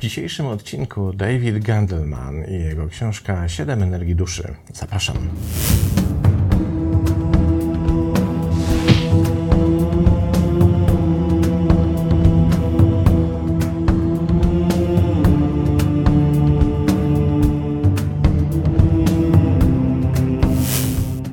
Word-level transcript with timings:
W 0.00 0.02
dzisiejszym 0.02 0.46
odcinku 0.46 1.12
David 1.12 1.64
Gandelman 1.64 2.44
i 2.44 2.52
jego 2.52 2.88
książka 2.88 3.48
Siedem 3.48 3.82
energii 3.82 4.14
duszy. 4.14 4.54
Zapraszam. 4.74 5.16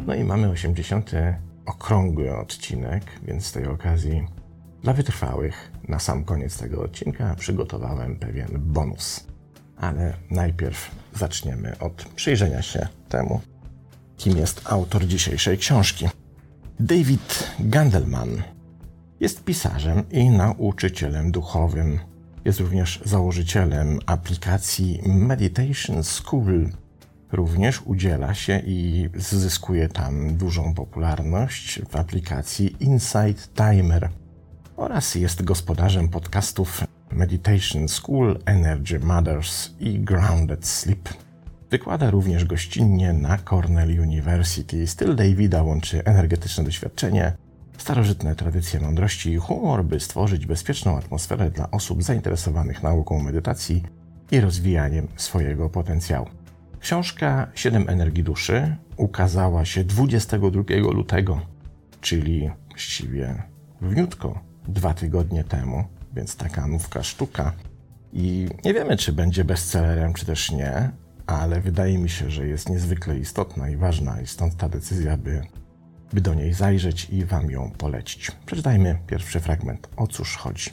No 0.07 0.15
i 0.15 0.23
mamy 0.23 0.49
80. 0.49 1.11
okrągły 1.65 2.37
odcinek, 2.37 3.03
więc 3.23 3.45
z 3.45 3.51
tej 3.51 3.65
okazji 3.65 4.36
dla 4.83 4.93
wytrwałych 4.93 5.71
na 5.87 5.99
sam 5.99 6.23
koniec 6.23 6.57
tego 6.57 6.81
odcinka 6.81 7.35
przygotowałem 7.35 8.15
pewien 8.15 8.47
bonus. 8.55 9.27
Ale 9.77 10.13
najpierw 10.31 10.91
zaczniemy 11.15 11.79
od 11.79 12.05
przyjrzenia 12.15 12.61
się 12.61 12.87
temu, 13.09 13.41
kim 14.17 14.37
jest 14.37 14.61
autor 14.65 15.05
dzisiejszej 15.05 15.57
książki. 15.57 16.09
David 16.79 17.53
Gandelman 17.59 18.43
jest 19.19 19.43
pisarzem 19.43 20.09
i 20.11 20.29
nauczycielem 20.29 21.31
duchowym. 21.31 21.99
Jest 22.45 22.59
również 22.59 23.01
założycielem 23.05 23.99
aplikacji 24.05 25.01
Meditation 25.05 26.03
School. 26.03 26.69
Również 27.31 27.81
udziela 27.85 28.33
się 28.33 28.61
i 28.65 29.09
zyskuje 29.15 29.89
tam 29.89 30.37
dużą 30.37 30.73
popularność 30.73 31.81
w 31.89 31.95
aplikacji 31.95 32.75
Insight 32.79 33.53
Timer 33.55 34.09
oraz 34.77 35.15
jest 35.15 35.43
gospodarzem 35.43 36.09
podcastów 36.09 36.83
Meditation 37.11 37.87
School, 37.87 38.39
Energy 38.45 38.99
Mothers 38.99 39.71
i 39.79 39.99
Grounded 39.99 40.67
Sleep. 40.67 41.09
Wykłada 41.71 42.11
również 42.11 42.45
gościnnie 42.45 43.13
na 43.13 43.37
Cornell 43.37 43.99
University. 43.99 44.87
Styl 44.87 45.15
Davida 45.15 45.63
łączy 45.63 46.03
energetyczne 46.05 46.63
doświadczenie, 46.63 47.33
starożytne 47.77 48.35
tradycje 48.35 48.79
mądrości 48.79 49.31
i 49.31 49.37
humor, 49.37 49.85
by 49.85 49.99
stworzyć 49.99 50.45
bezpieczną 50.45 50.97
atmosferę 50.97 51.51
dla 51.51 51.71
osób 51.71 52.03
zainteresowanych 52.03 52.83
nauką 52.83 53.19
medytacji 53.19 53.83
i 54.31 54.39
rozwijaniem 54.39 55.07
swojego 55.15 55.69
potencjału. 55.69 56.27
Książka 56.79 57.47
Siedem 57.55 57.89
energii 57.89 58.23
duszy 58.23 58.75
ukazała 58.97 59.65
się 59.65 59.83
22 59.83 60.63
lutego, 60.91 61.41
czyli 62.01 62.49
właściwie 62.69 63.43
wniutko 63.81 64.46
dwa 64.67 64.93
tygodnie 64.93 65.43
temu, 65.43 65.83
więc 66.13 66.35
taka 66.35 66.67
nówka 66.67 67.03
sztuka. 67.03 67.53
I 68.13 68.47
nie 68.65 68.73
wiemy, 68.73 68.97
czy 68.97 69.13
będzie 69.13 69.45
bestsellerem, 69.45 70.13
czy 70.13 70.25
też 70.25 70.51
nie, 70.51 70.91
ale 71.27 71.61
wydaje 71.61 71.97
mi 71.97 72.09
się, 72.09 72.29
że 72.29 72.47
jest 72.47 72.69
niezwykle 72.69 73.17
istotna 73.17 73.69
i 73.69 73.75
ważna, 73.75 74.21
i 74.21 74.27
stąd 74.27 74.57
ta 74.57 74.69
decyzja, 74.69 75.17
by, 75.17 75.41
by 76.13 76.21
do 76.21 76.33
niej 76.33 76.53
zajrzeć 76.53 77.09
i 77.09 77.25
Wam 77.25 77.51
ją 77.51 77.71
polecić. 77.71 78.31
Przeczytajmy 78.45 78.99
pierwszy 79.07 79.39
fragment. 79.39 79.89
O 79.97 80.07
cóż 80.07 80.35
chodzi? 80.35 80.71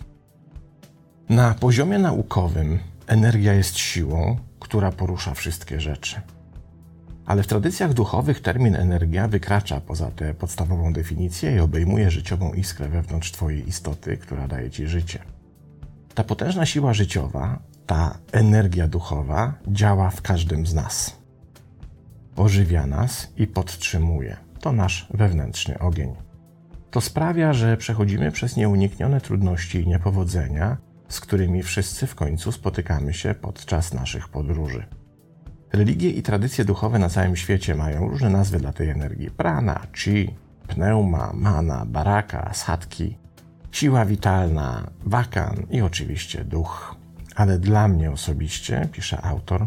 Na 1.29 1.55
poziomie 1.55 1.99
naukowym 1.99 2.79
energia 3.07 3.53
jest 3.53 3.79
siłą, 3.79 4.37
która 4.61 4.93
porusza 4.93 5.35
wszystkie 5.35 5.81
rzeczy. 5.81 6.21
Ale 7.27 7.43
w 7.43 7.47
tradycjach 7.47 7.95
duchowych 7.95 8.41
termin 8.41 8.77
energia 8.77 9.29
wykracza 9.29 9.81
poza 9.81 10.11
tę 10.11 10.35
podstawową 10.35 10.93
definicję 10.93 11.57
i 11.57 11.61
obejmuje 11.61 12.11
życiową 12.11 12.53
iskrę 12.53 12.89
wewnątrz 12.89 13.33
Twojej 13.33 13.69
istoty, 13.69 14.17
która 14.17 14.49
daje 14.49 14.71
Ci 14.71 14.87
życie. 14.87 15.19
Ta 16.15 16.25
potężna 16.25 16.67
siła 16.67 16.95
życiowa, 16.95 17.59
ta 17.87 18.19
energia 18.33 18.89
duchowa 18.89 19.55
działa 19.69 20.11
w 20.11 20.23
każdym 20.23 20.67
z 20.67 20.75
nas. 20.75 21.17
Ożywia 22.37 22.87
nas 22.87 23.33
i 23.37 23.47
podtrzymuje. 23.47 24.37
To 24.61 24.73
nasz 24.73 25.07
wewnętrzny 25.15 25.79
ogień. 25.79 26.15
To 26.91 27.01
sprawia, 27.01 27.53
że 27.53 27.77
przechodzimy 27.77 28.33
przez 28.33 28.57
nieuniknione 28.57 29.21
trudności 29.21 29.81
i 29.81 29.87
niepowodzenia, 29.87 30.77
z 31.09 31.21
którymi 31.21 31.63
wszyscy 31.63 32.07
w 32.07 32.15
końcu 32.15 32.53
spotykamy 32.53 33.15
się 33.15 33.35
podczas 33.35 33.95
naszych 33.95 34.29
podróży. 34.29 34.87
Religie 35.75 36.11
i 36.11 36.23
tradycje 36.23 36.65
duchowe 36.65 36.99
na 36.99 37.09
całym 37.09 37.37
świecie 37.37 37.75
mają 37.75 38.09
różne 38.09 38.31
nazwy 38.31 38.59
dla 38.59 38.73
tej 38.73 38.91
energii: 38.91 39.31
prana, 39.31 39.87
chi, 39.97 40.35
pneuma, 40.69 41.33
mana, 41.35 41.85
baraka, 41.87 42.51
sadki, 42.55 43.19
siła 43.73 44.05
witalna, 44.05 44.91
wakan 45.07 45.67
i 45.71 45.81
oczywiście 45.81 46.45
duch. 46.45 46.97
Ale 47.37 47.59
dla 47.59 47.89
mnie 47.89 48.11
osobiście, 48.11 48.89
pisze 48.93 49.23
autor, 49.23 49.67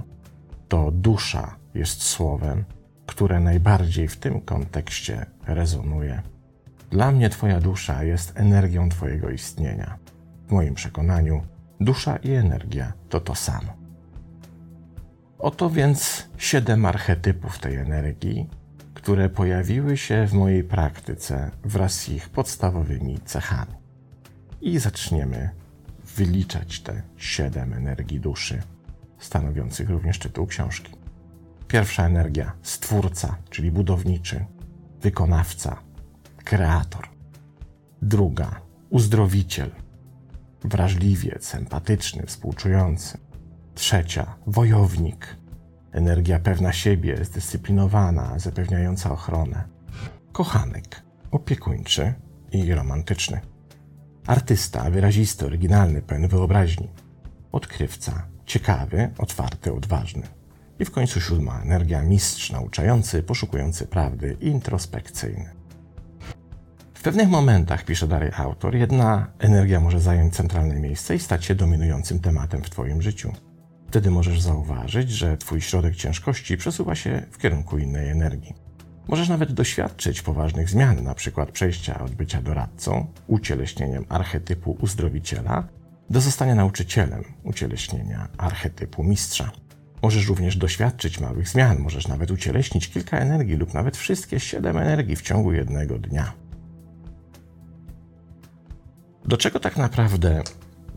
to 0.67 0.91
dusza 0.91 1.55
jest 1.73 2.03
słowem, 2.03 2.63
które 3.05 3.39
najbardziej 3.39 4.07
w 4.07 4.17
tym 4.17 4.41
kontekście 4.41 5.25
rezonuje. 5.47 6.21
Dla 6.91 7.11
mnie 7.11 7.29
Twoja 7.29 7.59
dusza 7.59 8.03
jest 8.03 8.39
energią 8.39 8.89
Twojego 8.89 9.29
istnienia. 9.29 9.97
W 10.47 10.51
moim 10.51 10.73
przekonaniu, 10.73 11.41
dusza 11.79 12.15
i 12.17 12.31
energia 12.31 12.93
to 13.09 13.19
to 13.19 13.35
samo. 13.35 13.76
Oto 15.39 15.69
więc 15.69 16.27
siedem 16.37 16.85
archetypów 16.85 17.59
tej 17.59 17.75
energii, 17.75 18.49
które 18.93 19.29
pojawiły 19.29 19.97
się 19.97 20.27
w 20.27 20.33
mojej 20.33 20.63
praktyce 20.63 21.51
wraz 21.63 21.93
z 21.93 22.09
ich 22.09 22.29
podstawowymi 22.29 23.19
cechami. 23.25 23.73
I 24.61 24.79
zaczniemy 24.79 25.49
wyliczać 26.15 26.79
te 26.79 27.01
siedem 27.17 27.73
energii 27.73 28.19
duszy, 28.19 28.61
stanowiących 29.19 29.89
również 29.89 30.19
tytuł 30.19 30.47
książki. 30.47 30.93
Pierwsza 31.67 32.05
energia 32.05 32.53
stwórca, 32.61 33.37
czyli 33.49 33.71
budowniczy, 33.71 34.45
wykonawca, 35.01 35.79
kreator. 36.43 37.07
Druga 38.01 38.61
uzdrowiciel, 38.89 39.71
wrażliwiec, 40.63 41.55
empatyczny, 41.55 42.23
współczujący. 42.25 43.26
Trzecia 43.77 44.35
wojownik, 44.47 45.35
energia 45.91 46.39
pewna 46.39 46.73
siebie, 46.73 47.25
zdyscyplinowana, 47.25 48.39
zapewniająca 48.39 49.11
ochronę. 49.11 49.63
Kochanek, 50.31 51.01
opiekuńczy 51.31 52.13
i 52.51 52.73
romantyczny. 52.73 53.41
Artysta, 54.27 54.89
wyrazisty, 54.89 55.45
oryginalny, 55.45 56.01
pełen 56.01 56.27
wyobraźni. 56.27 56.89
Odkrywca, 57.51 58.27
ciekawy, 58.45 59.09
otwarty, 59.17 59.73
odważny. 59.73 60.23
I 60.79 60.85
w 60.85 60.91
końcu 60.91 61.21
siódma 61.21 61.61
energia 61.61 62.01
mistrz, 62.01 62.51
nauczający, 62.51 63.23
poszukujący 63.23 63.87
prawdy, 63.87 64.37
introspekcyjny. 64.41 65.49
W 66.93 67.01
pewnych 67.01 67.29
momentach, 67.29 67.85
pisze 67.85 68.07
dalej 68.07 68.31
autor, 68.37 68.75
jedna 68.75 69.27
energia 69.39 69.79
może 69.79 70.01
zająć 70.01 70.35
centralne 70.35 70.79
miejsce 70.79 71.15
i 71.15 71.19
stać 71.19 71.45
się 71.45 71.55
dominującym 71.55 72.19
tematem 72.19 72.63
w 72.63 72.69
Twoim 72.69 73.01
życiu. 73.01 73.33
Wtedy 73.97 74.11
możesz 74.11 74.41
zauważyć, 74.41 75.11
że 75.11 75.37
Twój 75.37 75.61
środek 75.61 75.95
ciężkości 75.95 76.57
przesuwa 76.57 76.95
się 76.95 77.25
w 77.31 77.37
kierunku 77.37 77.77
innej 77.77 78.09
energii. 78.09 78.53
Możesz 79.07 79.29
nawet 79.29 79.51
doświadczyć 79.51 80.21
poważnych 80.21 80.69
zmian, 80.69 80.97
np. 80.97 81.45
przejścia 81.53 81.99
od 81.99 82.11
bycia 82.11 82.41
doradcą, 82.41 83.07
ucieleśnieniem 83.27 84.05
archetypu 84.09 84.77
uzdrowiciela, 84.81 85.67
do 86.09 86.21
zostania 86.21 86.55
nauczycielem, 86.55 87.23
ucieleśnienia 87.43 88.27
archetypu 88.37 89.03
mistrza. 89.03 89.51
Możesz 90.01 90.27
również 90.27 90.57
doświadczyć 90.57 91.19
małych 91.19 91.49
zmian, 91.49 91.79
możesz 91.79 92.07
nawet 92.07 92.31
ucieleśnić 92.31 92.89
kilka 92.89 93.17
energii 93.17 93.55
lub 93.55 93.73
nawet 93.73 93.97
wszystkie 93.97 94.39
siedem 94.39 94.77
energii 94.77 95.15
w 95.15 95.21
ciągu 95.21 95.53
jednego 95.53 95.99
dnia. 95.99 96.33
Do 99.25 99.37
czego 99.37 99.59
tak 99.59 99.77
naprawdę 99.77 100.43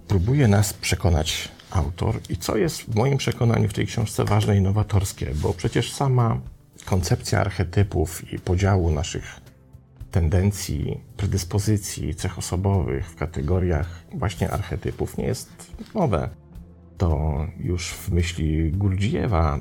próbuje 0.08 0.48
nas 0.48 0.72
przekonać 0.72 1.59
autor 1.70 2.20
i 2.28 2.36
co 2.36 2.56
jest 2.56 2.82
w 2.82 2.94
moim 2.94 3.18
przekonaniu 3.18 3.68
w 3.68 3.72
tej 3.72 3.86
książce 3.86 4.24
ważne 4.24 4.56
i 4.56 4.60
nowatorskie, 4.60 5.30
bo 5.34 5.54
przecież 5.54 5.92
sama 5.92 6.40
koncepcja 6.84 7.40
archetypów 7.40 8.32
i 8.32 8.38
podziału 8.38 8.90
naszych 8.90 9.40
tendencji, 10.10 11.00
predyspozycji, 11.16 12.14
cech 12.14 12.38
osobowych 12.38 13.10
w 13.10 13.16
kategoriach 13.16 14.04
właśnie 14.14 14.50
archetypów 14.50 15.18
nie 15.18 15.24
jest 15.24 15.50
nowe. 15.94 16.28
To 16.98 17.38
już 17.58 17.90
w 17.90 18.10
myśli 18.12 18.72
Gurdziewa 18.72 19.60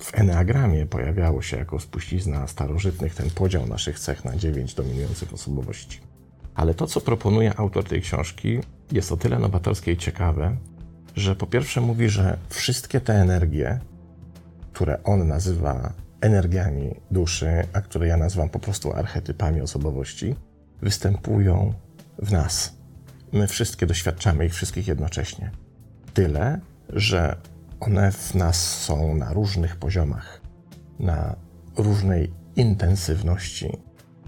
w 0.00 0.14
Enneagramie 0.14 0.86
pojawiało 0.86 1.42
się 1.42 1.56
jako 1.56 1.80
spuścizna 1.80 2.46
starożytnych 2.46 3.14
ten 3.14 3.30
podział 3.30 3.66
naszych 3.66 4.00
cech 4.00 4.24
na 4.24 4.36
dziewięć 4.36 4.74
dominujących 4.74 5.34
osobowości. 5.34 6.00
Ale 6.54 6.74
to, 6.74 6.86
co 6.86 7.00
proponuje 7.00 7.58
autor 7.58 7.84
tej 7.84 8.00
książki, 8.00 8.58
jest 8.92 9.12
o 9.12 9.16
tyle 9.16 9.38
nowatorskie 9.38 9.92
i 9.92 9.96
ciekawe, 9.96 10.56
że 11.16 11.36
po 11.36 11.46
pierwsze 11.46 11.80
mówi, 11.80 12.08
że 12.08 12.38
wszystkie 12.48 13.00
te 13.00 13.14
energie, 13.14 13.80
które 14.72 15.02
on 15.04 15.28
nazywa 15.28 15.92
energiami 16.20 16.94
duszy, 17.10 17.66
a 17.72 17.80
które 17.80 18.06
ja 18.06 18.16
nazywam 18.16 18.48
po 18.48 18.58
prostu 18.58 18.92
archetypami 18.92 19.60
osobowości, 19.60 20.34
występują 20.82 21.74
w 22.18 22.32
nas. 22.32 22.72
My 23.32 23.46
wszystkie 23.46 23.86
doświadczamy 23.86 24.46
ich 24.46 24.54
wszystkich 24.54 24.88
jednocześnie. 24.88 25.50
Tyle, 26.14 26.60
że 26.88 27.36
one 27.80 28.12
w 28.12 28.34
nas 28.34 28.78
są 28.78 29.14
na 29.14 29.32
różnych 29.32 29.76
poziomach, 29.76 30.40
na 30.98 31.36
różnej 31.76 32.32
intensywności 32.56 33.78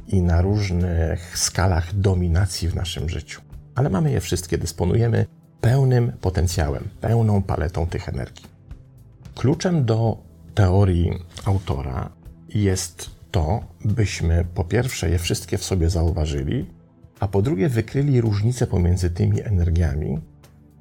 i 0.08 0.22
na 0.22 0.42
różnych 0.42 1.38
skalach 1.38 1.94
dominacji 1.94 2.68
w 2.68 2.74
naszym 2.74 3.08
życiu. 3.08 3.40
Ale 3.74 3.90
mamy 3.90 4.10
je 4.10 4.20
wszystkie, 4.20 4.58
dysponujemy 4.58 5.26
pełnym 5.62 6.12
potencjałem, 6.20 6.88
pełną 7.00 7.42
paletą 7.42 7.86
tych 7.86 8.08
energii. 8.08 8.46
Kluczem 9.34 9.84
do 9.84 10.16
teorii 10.54 11.12
autora 11.44 12.10
jest 12.48 13.10
to, 13.30 13.64
byśmy 13.84 14.44
po 14.54 14.64
pierwsze 14.64 15.10
je 15.10 15.18
wszystkie 15.18 15.58
w 15.58 15.64
sobie 15.64 15.90
zauważyli, 15.90 16.66
a 17.20 17.28
po 17.28 17.42
drugie 17.42 17.68
wykryli 17.68 18.20
różnice 18.20 18.66
pomiędzy 18.66 19.10
tymi 19.10 19.42
energiami 19.42 20.18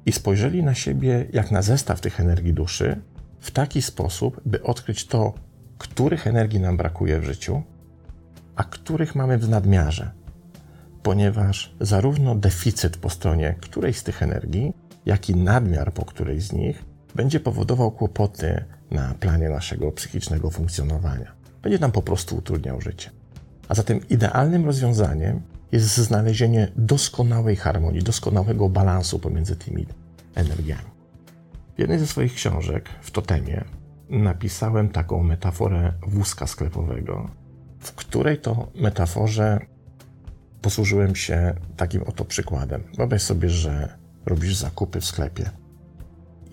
i 0.06 0.12
spojrzeli 0.12 0.62
na 0.62 0.74
siebie 0.74 1.26
jak 1.32 1.50
na 1.50 1.62
zestaw 1.62 2.00
tych 2.00 2.20
energii 2.20 2.52
duszy 2.52 3.00
w 3.40 3.50
taki 3.50 3.82
sposób, 3.82 4.40
by 4.46 4.62
odkryć 4.62 5.06
to, 5.06 5.34
których 5.78 6.26
energii 6.26 6.60
nam 6.60 6.76
brakuje 6.76 7.20
w 7.20 7.24
życiu, 7.24 7.62
a 8.56 8.64
których 8.64 9.14
mamy 9.14 9.38
w 9.38 9.48
nadmiarze, 9.48 10.10
ponieważ 11.02 11.74
zarówno 11.80 12.34
deficyt 12.34 12.96
po 12.96 13.10
stronie 13.10 13.54
którejś 13.60 13.98
z 13.98 14.02
tych 14.02 14.22
energii, 14.22 14.72
jak 15.06 15.30
i 15.30 15.36
nadmiar 15.36 15.92
po 15.92 16.04
którejś 16.04 16.44
z 16.44 16.52
nich 16.52 16.84
będzie 17.14 17.40
powodował 17.40 17.90
kłopoty 17.90 18.64
na 18.90 19.14
planie 19.14 19.48
naszego 19.48 19.92
psychicznego 19.92 20.50
funkcjonowania. 20.50 21.32
Będzie 21.62 21.78
nam 21.78 21.92
po 21.92 22.02
prostu 22.02 22.36
utrudniał 22.36 22.80
życie. 22.80 23.10
A 23.68 23.74
zatem 23.74 24.08
idealnym 24.08 24.64
rozwiązaniem 24.64 25.40
jest 25.72 25.96
znalezienie 25.96 26.68
doskonałej 26.76 27.56
harmonii, 27.56 28.02
doskonałego 28.02 28.68
balansu 28.68 29.18
pomiędzy 29.18 29.56
tymi 29.56 29.86
energiami. 30.34 30.92
W 31.76 31.78
jednej 31.78 31.98
ze 31.98 32.06
swoich 32.06 32.34
książek 32.34 32.88
w 33.02 33.10
Totemie 33.10 33.64
napisałem 34.10 34.88
taką 34.88 35.22
metaforę 35.22 35.92
wózka 36.06 36.46
sklepowego, 36.46 37.30
w 37.78 37.92
której 37.92 38.38
to 38.38 38.68
metaforze 38.74 39.60
posłużyłem 40.62 41.16
się 41.16 41.54
takim 41.76 42.02
oto 42.02 42.24
przykładem. 42.24 42.82
Wyobraź 42.96 43.22
sobie, 43.22 43.50
że 43.50 43.98
robisz 44.26 44.56
zakupy 44.56 45.00
w 45.00 45.04
sklepie 45.04 45.50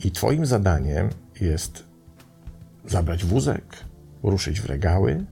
i 0.03 0.11
Twoim 0.11 0.45
zadaniem 0.45 1.09
jest 1.41 1.83
zabrać 2.85 3.25
wózek, 3.25 3.85
ruszyć 4.23 4.61
w 4.61 4.65
regały 4.65 5.25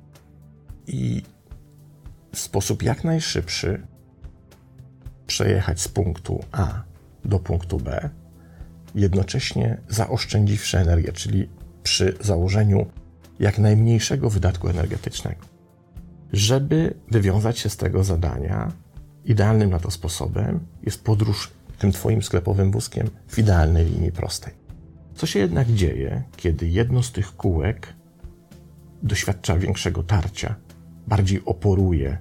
i 0.88 1.24
w 2.33 2.39
sposób 2.39 2.83
jak 2.83 3.03
najszybszy 3.03 3.88
przejechać 5.27 5.81
z 5.81 5.88
punktu 5.88 6.44
A 6.51 6.83
do 7.25 7.39
punktu 7.39 7.77
B, 7.77 8.09
jednocześnie 8.95 9.77
zaoszczędziwszy 9.89 10.77
energię, 10.77 11.12
czyli 11.12 11.50
przy 11.83 12.18
założeniu 12.21 12.85
jak 13.39 13.59
najmniejszego 13.59 14.29
wydatku 14.29 14.69
energetycznego. 14.69 15.56
Żeby 16.33 16.94
wywiązać 17.12 17.59
się 17.59 17.69
z 17.69 17.77
tego 17.77 18.03
zadania, 18.03 18.71
idealnym 19.25 19.69
na 19.69 19.79
to 19.79 19.91
sposobem 19.91 20.59
jest 20.83 21.03
podróż 21.03 21.51
tym 21.79 21.91
Twoim 21.91 22.24
sklepowym 22.24 22.71
wózkiem 22.71 23.09
w 23.27 23.39
idealnej 23.39 23.85
linii 23.85 24.12
prostej. 24.12 24.53
Co 25.15 25.25
się 25.25 25.39
jednak 25.39 25.68
dzieje, 25.71 26.24
kiedy 26.38 26.68
jedno 26.68 27.03
z 27.03 27.12
tych 27.12 27.35
kółek 27.35 27.94
doświadcza 29.03 29.57
większego 29.57 30.03
tarcia, 30.03 30.56
bardziej 31.07 31.41
oporuje 31.45 32.18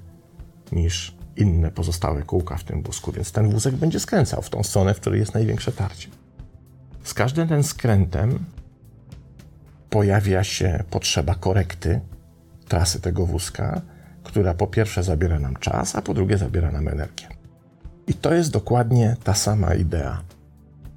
niż 0.72 1.16
inne 1.36 1.70
pozostałe 1.70 2.22
kółka 2.22 2.56
w 2.56 2.64
tym 2.64 2.82
wózku, 2.82 3.12
więc 3.12 3.32
ten 3.32 3.50
wózek 3.50 3.74
będzie 3.74 4.00
skręcał 4.00 4.42
w 4.42 4.50
tą 4.50 4.62
stronę, 4.62 4.94
w 4.94 5.00
której 5.00 5.20
jest 5.20 5.34
największe 5.34 5.72
tarcie. 5.72 6.08
Z 7.04 7.14
każdym 7.14 7.48
ten 7.48 7.62
skrętem 7.62 8.44
pojawia 9.90 10.44
się 10.44 10.84
potrzeba 10.90 11.34
korekty 11.34 12.00
trasy 12.68 13.00
tego 13.00 13.26
wózka, 13.26 13.82
która 14.36 14.54
po 14.54 14.66
pierwsze 14.66 15.02
zabiera 15.02 15.38
nam 15.38 15.56
czas, 15.56 15.96
a 15.96 16.02
po 16.02 16.14
drugie 16.14 16.38
zabiera 16.38 16.72
nam 16.72 16.88
energię. 16.88 17.28
I 18.06 18.14
to 18.14 18.34
jest 18.34 18.50
dokładnie 18.50 19.16
ta 19.24 19.34
sama 19.34 19.74
idea. 19.74 20.22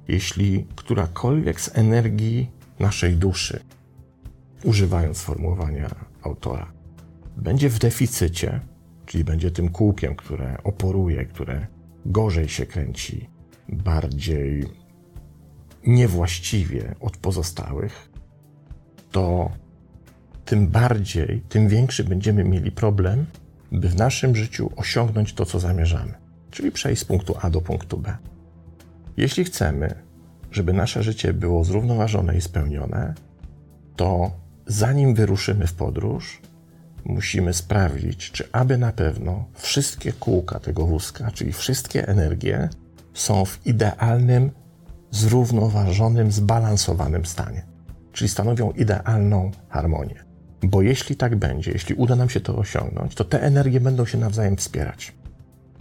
Jeśli 0.08 0.66
którakolwiek 0.76 1.60
z 1.60 1.78
energii 1.78 2.50
naszej 2.78 3.16
duszy, 3.16 3.60
używając 4.64 5.16
sformułowania 5.16 5.90
autora, 6.22 6.72
będzie 7.36 7.68
w 7.68 7.78
deficycie, 7.78 8.60
czyli 9.06 9.24
będzie 9.24 9.50
tym 9.50 9.68
kółkiem, 9.68 10.16
które 10.16 10.58
oporuje, 10.64 11.24
które 11.24 11.66
gorzej 12.06 12.48
się 12.48 12.66
kręci, 12.66 13.28
bardziej 13.68 14.66
niewłaściwie 15.86 16.94
od 17.00 17.16
pozostałych, 17.16 18.10
to 19.10 19.50
tym 20.50 20.68
bardziej, 20.68 21.42
tym 21.48 21.68
większy 21.68 22.04
będziemy 22.04 22.44
mieli 22.44 22.72
problem, 22.72 23.26
by 23.72 23.88
w 23.88 23.96
naszym 23.96 24.36
życiu 24.36 24.70
osiągnąć 24.76 25.34
to, 25.34 25.46
co 25.46 25.60
zamierzamy, 25.60 26.14
czyli 26.50 26.72
przejść 26.72 27.02
z 27.02 27.04
punktu 27.04 27.34
A 27.40 27.50
do 27.50 27.60
punktu 27.60 27.98
B. 27.98 28.16
Jeśli 29.16 29.44
chcemy, 29.44 29.94
żeby 30.50 30.72
nasze 30.72 31.02
życie 31.02 31.32
było 31.32 31.64
zrównoważone 31.64 32.36
i 32.36 32.40
spełnione, 32.40 33.14
to 33.96 34.30
zanim 34.66 35.14
wyruszymy 35.14 35.66
w 35.66 35.74
podróż, 35.74 36.40
musimy 37.04 37.54
sprawdzić, 37.54 38.30
czy 38.30 38.48
aby 38.52 38.78
na 38.78 38.92
pewno 38.92 39.44
wszystkie 39.54 40.12
kółka 40.12 40.58
tego 40.58 40.86
wózka, 40.86 41.30
czyli 41.30 41.52
wszystkie 41.52 42.08
energie, 42.08 42.68
są 43.14 43.44
w 43.44 43.66
idealnym, 43.66 44.50
zrównoważonym, 45.10 46.32
zbalansowanym 46.32 47.26
stanie, 47.26 47.66
czyli 48.12 48.28
stanowią 48.28 48.70
idealną 48.70 49.50
harmonię. 49.68 50.29
Bo 50.62 50.82
jeśli 50.82 51.16
tak 51.16 51.36
będzie, 51.36 51.72
jeśli 51.72 51.94
uda 51.94 52.16
nam 52.16 52.28
się 52.28 52.40
to 52.40 52.56
osiągnąć, 52.56 53.14
to 53.14 53.24
te 53.24 53.42
energie 53.42 53.80
będą 53.80 54.06
się 54.06 54.18
nawzajem 54.18 54.56
wspierać. 54.56 55.12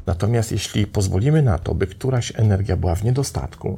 Natomiast 0.06 0.52
jeśli 0.52 0.88
pozwolimy 0.88 1.42
na 1.42 1.58
to, 1.58 1.76
by 1.76 1.88
któraś 1.88 2.34
energia 2.36 2.78
była 2.78 2.96
w 2.96 3.04
niedostatku 3.04 3.78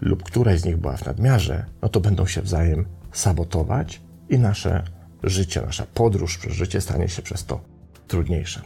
lub 0.00 0.22
któraś 0.22 0.60
z 0.60 0.64
nich 0.64 0.76
była 0.76 0.96
w 0.96 1.06
nadmiarze, 1.06 1.66
no 1.82 1.88
to 1.88 2.00
będą 2.00 2.26
się 2.26 2.42
wzajem 2.42 2.86
sabotować 3.12 4.00
i 4.28 4.38
nasze 4.38 4.84
życie, 5.22 5.62
nasza 5.62 5.86
podróż 5.94 6.38
przez 6.38 6.52
życie 6.52 6.80
stanie 6.80 7.08
się 7.08 7.22
przez 7.22 7.44
to 7.44 7.60
trudniejsza. 8.08 8.62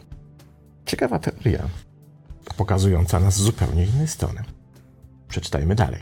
Ciekawa 0.85 1.19
teoria, 1.19 1.69
pokazująca 2.57 3.19
nas 3.19 3.33
z 3.33 3.41
zupełnie 3.41 3.85
innej 3.85 4.07
strony. 4.07 4.43
Przeczytajmy 5.27 5.75
dalej. 5.75 6.01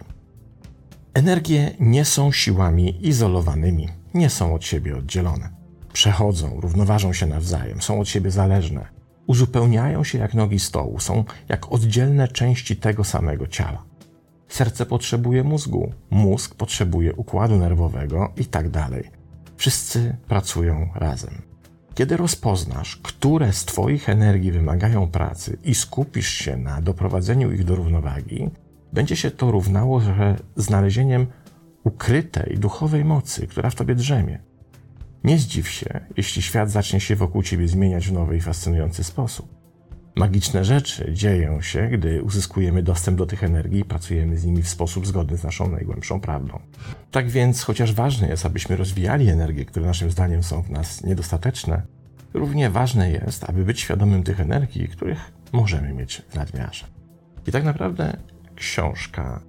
Energie 1.13 1.75
nie 1.79 2.05
są 2.05 2.31
siłami 2.31 3.07
izolowanymi, 3.07 3.89
nie 4.13 4.29
są 4.29 4.53
od 4.53 4.65
siebie 4.65 4.97
oddzielone. 4.97 5.60
Przechodzą, 5.93 6.61
równoważą 6.61 7.13
się 7.13 7.25
nawzajem, 7.25 7.81
są 7.81 7.99
od 7.99 8.07
siebie 8.09 8.31
zależne, 8.31 8.85
uzupełniają 9.27 10.03
się 10.03 10.17
jak 10.17 10.33
nogi 10.33 10.59
stołu, 10.59 10.99
są 10.99 11.23
jak 11.49 11.71
oddzielne 11.71 12.27
części 12.27 12.75
tego 12.75 13.03
samego 13.03 13.47
ciała. 13.47 13.83
Serce 14.47 14.85
potrzebuje 14.85 15.43
mózgu, 15.43 15.93
mózg 16.09 16.55
potrzebuje 16.55 17.13
układu 17.13 17.55
nerwowego 17.57 18.33
i 18.37 18.45
tak 18.45 18.69
dalej. 18.69 19.03
Wszyscy 19.57 20.15
pracują 20.27 20.89
razem. 20.95 21.41
Kiedy 21.95 22.17
rozpoznasz, 22.17 22.97
które 22.97 23.53
z 23.53 23.65
Twoich 23.65 24.09
energii 24.09 24.51
wymagają 24.51 25.07
pracy 25.07 25.57
i 25.63 25.75
skupisz 25.75 26.29
się 26.29 26.57
na 26.57 26.81
doprowadzeniu 26.81 27.51
ich 27.51 27.63
do 27.63 27.75
równowagi, 27.75 28.49
będzie 28.93 29.15
się 29.15 29.31
to 29.31 29.51
równało 29.51 29.99
że 29.99 30.35
znalezieniem 30.55 31.27
ukrytej 31.83 32.57
duchowej 32.59 33.05
mocy, 33.05 33.47
która 33.47 33.69
w 33.69 33.75
Tobie 33.75 33.95
drzemie. 33.95 34.39
Nie 35.23 35.37
zdziw 35.37 35.69
się, 35.69 35.99
jeśli 36.17 36.41
świat 36.41 36.71
zacznie 36.71 36.99
się 36.99 37.15
wokół 37.15 37.43
Ciebie 37.43 37.67
zmieniać 37.67 38.07
w 38.07 38.13
nowy 38.13 38.37
i 38.37 38.41
fascynujący 38.41 39.03
sposób. 39.03 39.61
Magiczne 40.15 40.65
rzeczy 40.65 41.13
dzieją 41.13 41.61
się, 41.61 41.87
gdy 41.87 42.23
uzyskujemy 42.23 42.83
dostęp 42.83 43.17
do 43.17 43.25
tych 43.25 43.43
energii 43.43 43.79
i 43.79 43.85
pracujemy 43.85 44.37
z 44.37 44.45
nimi 44.45 44.61
w 44.61 44.69
sposób 44.69 45.07
zgodny 45.07 45.37
z 45.37 45.43
naszą 45.43 45.71
najgłębszą 45.71 46.21
prawdą. 46.21 46.59
Tak 47.11 47.29
więc, 47.29 47.63
chociaż 47.63 47.93
ważne 47.93 48.27
jest, 48.27 48.45
abyśmy 48.45 48.75
rozwijali 48.75 49.29
energie, 49.29 49.65
które 49.65 49.85
naszym 49.85 50.11
zdaniem 50.11 50.43
są 50.43 50.61
w 50.61 50.69
nas 50.69 51.03
niedostateczne, 51.03 51.81
równie 52.33 52.69
ważne 52.69 53.11
jest, 53.11 53.49
aby 53.49 53.65
być 53.65 53.79
świadomym 53.79 54.23
tych 54.23 54.39
energii, 54.39 54.87
których 54.87 55.31
możemy 55.51 55.93
mieć 55.93 56.21
w 56.29 56.35
nadmiarze. 56.35 56.85
I 57.47 57.51
tak 57.51 57.63
naprawdę 57.63 58.17
książka, 58.55 59.41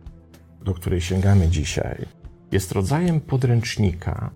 do 0.64 0.74
której 0.74 1.00
sięgamy 1.00 1.48
dzisiaj, 1.48 2.06
jest 2.52 2.72
rodzajem 2.72 3.20
podręcznika 3.20 4.30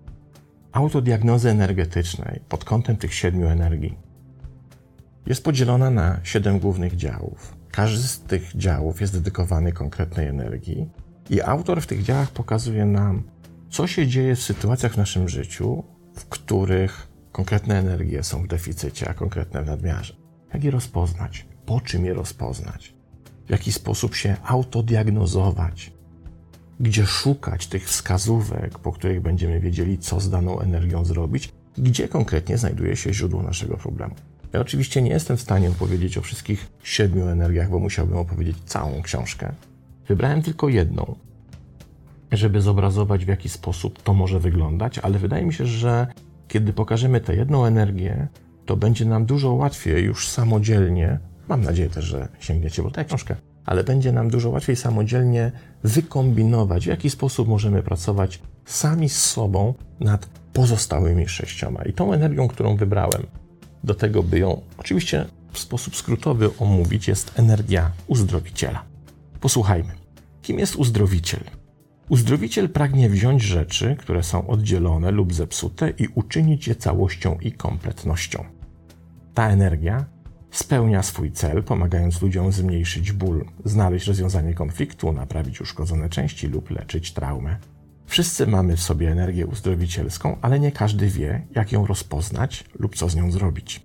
autodiagnozy 0.77 1.49
energetycznej 1.49 2.39
pod 2.49 2.65
kątem 2.65 2.97
tych 2.97 3.13
siedmiu 3.13 3.47
energii 3.47 3.97
jest 5.25 5.43
podzielona 5.43 5.89
na 5.89 6.19
siedem 6.23 6.59
głównych 6.59 6.95
działów. 6.95 7.57
Każdy 7.71 8.07
z 8.07 8.19
tych 8.19 8.57
działów 8.57 9.01
jest 9.01 9.13
dedykowany 9.13 9.71
konkretnej 9.71 10.27
energii, 10.27 10.89
i 11.29 11.41
autor 11.41 11.81
w 11.81 11.87
tych 11.87 12.03
działach 12.03 12.31
pokazuje 12.31 12.85
nam, 12.85 13.23
co 13.69 13.87
się 13.87 14.07
dzieje 14.07 14.35
w 14.35 14.41
sytuacjach 14.41 14.93
w 14.93 14.97
naszym 14.97 15.29
życiu, 15.29 15.83
w 16.15 16.25
których 16.25 17.07
konkretne 17.31 17.79
energie 17.79 18.23
są 18.23 18.43
w 18.43 18.47
deficycie, 18.47 19.09
a 19.09 19.13
konkretne 19.13 19.63
w 19.63 19.67
nadmiarze. 19.67 20.15
Jak 20.53 20.63
je 20.63 20.71
rozpoznać? 20.71 21.45
Po 21.65 21.81
czym 21.81 22.05
je 22.05 22.13
rozpoznać? 22.13 22.93
W 23.45 23.49
jaki 23.49 23.71
sposób 23.71 24.15
się 24.15 24.35
autodiagnozować? 24.43 25.93
Gdzie 26.79 27.05
szukać 27.05 27.67
tych 27.67 27.85
wskazówek, 27.85 28.79
po 28.79 28.91
których 28.91 29.21
będziemy 29.21 29.59
wiedzieli, 29.59 29.97
co 29.97 30.19
z 30.19 30.29
daną 30.29 30.59
energią 30.59 31.05
zrobić, 31.05 31.49
gdzie 31.77 32.07
konkretnie 32.07 32.57
znajduje 32.57 32.95
się 32.95 33.13
źródło 33.13 33.43
naszego 33.43 33.77
problemu. 33.77 34.15
Ja 34.53 34.59
oczywiście 34.59 35.01
nie 35.01 35.09
jestem 35.09 35.37
w 35.37 35.41
stanie 35.41 35.69
opowiedzieć 35.69 36.17
o 36.17 36.21
wszystkich 36.21 36.67
siedmiu 36.83 37.27
energiach, 37.27 37.69
bo 37.69 37.79
musiałbym 37.79 38.17
opowiedzieć 38.17 38.57
całą 38.65 39.01
książkę. 39.01 39.53
Wybrałem 40.07 40.41
tylko 40.41 40.69
jedną, 40.69 41.15
żeby 42.31 42.61
zobrazować, 42.61 43.25
w 43.25 43.27
jaki 43.27 43.49
sposób 43.49 44.03
to 44.03 44.13
może 44.13 44.39
wyglądać, 44.39 44.99
ale 44.99 45.19
wydaje 45.19 45.45
mi 45.45 45.53
się, 45.53 45.65
że 45.65 46.07
kiedy 46.47 46.73
pokażemy 46.73 47.21
tę 47.21 47.35
jedną 47.35 47.65
energię, 47.65 48.27
to 48.65 48.77
będzie 48.77 49.05
nam 49.05 49.25
dużo 49.25 49.53
łatwiej 49.53 50.05
już 50.05 50.27
samodzielnie, 50.27 51.19
mam 51.47 51.63
nadzieję 51.63 51.89
też, 51.89 52.05
że 52.05 52.27
sięgniecie 52.39 52.83
po 52.83 52.91
tę 52.91 53.05
książkę, 53.05 53.35
ale 53.67 53.83
będzie 53.83 54.11
nam 54.11 54.29
dużo 54.29 54.49
łatwiej 54.49 54.75
samodzielnie 54.75 55.51
wykombinować, 55.83 56.85
w 56.85 56.89
jaki 56.89 57.09
sposób 57.09 57.47
możemy 57.47 57.83
pracować 57.83 58.39
sami 58.65 59.09
z 59.09 59.23
sobą 59.23 59.73
nad 59.99 60.25
pozostałymi 60.53 61.27
sześcioma. 61.27 61.83
I 61.83 61.93
tą 61.93 62.13
energią, 62.13 62.47
którą 62.47 62.75
wybrałem 62.75 63.27
do 63.83 63.95
tego, 63.95 64.23
by 64.23 64.39
ją 64.39 64.61
oczywiście 64.77 65.25
w 65.51 65.59
sposób 65.59 65.95
skrótowy 65.95 66.49
omówić, 66.57 67.07
jest 67.07 67.39
energia 67.39 67.91
uzdrowiciela. 68.07 68.83
Posłuchajmy. 69.39 69.91
Kim 70.41 70.59
jest 70.59 70.75
uzdrowiciel? 70.75 71.43
Uzdrowiciel 72.09 72.69
pragnie 72.69 73.09
wziąć 73.09 73.41
rzeczy, 73.41 73.95
które 73.99 74.23
są 74.23 74.47
oddzielone 74.47 75.11
lub 75.11 75.33
zepsute 75.33 75.89
i 75.89 76.07
uczynić 76.15 76.67
je 76.67 76.75
całością 76.75 77.37
i 77.41 77.51
kompletnością. 77.51 78.43
Ta 79.33 79.49
energia 79.49 80.05
spełnia 80.51 81.03
swój 81.03 81.31
cel, 81.31 81.63
pomagając 81.63 82.21
ludziom 82.21 82.51
zmniejszyć 82.51 83.11
ból, 83.11 83.45
znaleźć 83.65 84.07
rozwiązanie 84.07 84.53
konfliktu, 84.53 85.13
naprawić 85.13 85.61
uszkodzone 85.61 86.09
części 86.09 86.47
lub 86.47 86.69
leczyć 86.69 87.13
traumę. 87.13 87.57
Wszyscy 88.05 88.47
mamy 88.47 88.75
w 88.75 88.81
sobie 88.81 89.11
energię 89.11 89.47
uzdrowicielską, 89.47 90.37
ale 90.41 90.59
nie 90.59 90.71
każdy 90.71 91.07
wie, 91.07 91.47
jak 91.55 91.71
ją 91.71 91.85
rozpoznać 91.87 92.63
lub 92.79 92.95
co 92.95 93.09
z 93.09 93.15
nią 93.15 93.31
zrobić. 93.31 93.83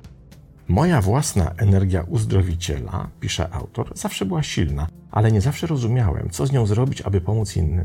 Moja 0.69 1.01
własna 1.01 1.55
energia 1.57 2.03
uzdrowiciela, 2.03 3.09
pisze 3.21 3.51
autor, 3.55 3.93
zawsze 3.95 4.27
była 4.27 4.43
silna, 4.43 4.89
ale 5.11 5.33
nie 5.33 5.41
zawsze 5.41 5.67
rozumiałem, 5.67 6.31
co 6.31 6.47
z 6.47 6.53
nią 6.53 6.67
zrobić, 6.67 7.03
aby 7.03 7.21
pomóc 7.21 7.57
innym. 7.57 7.85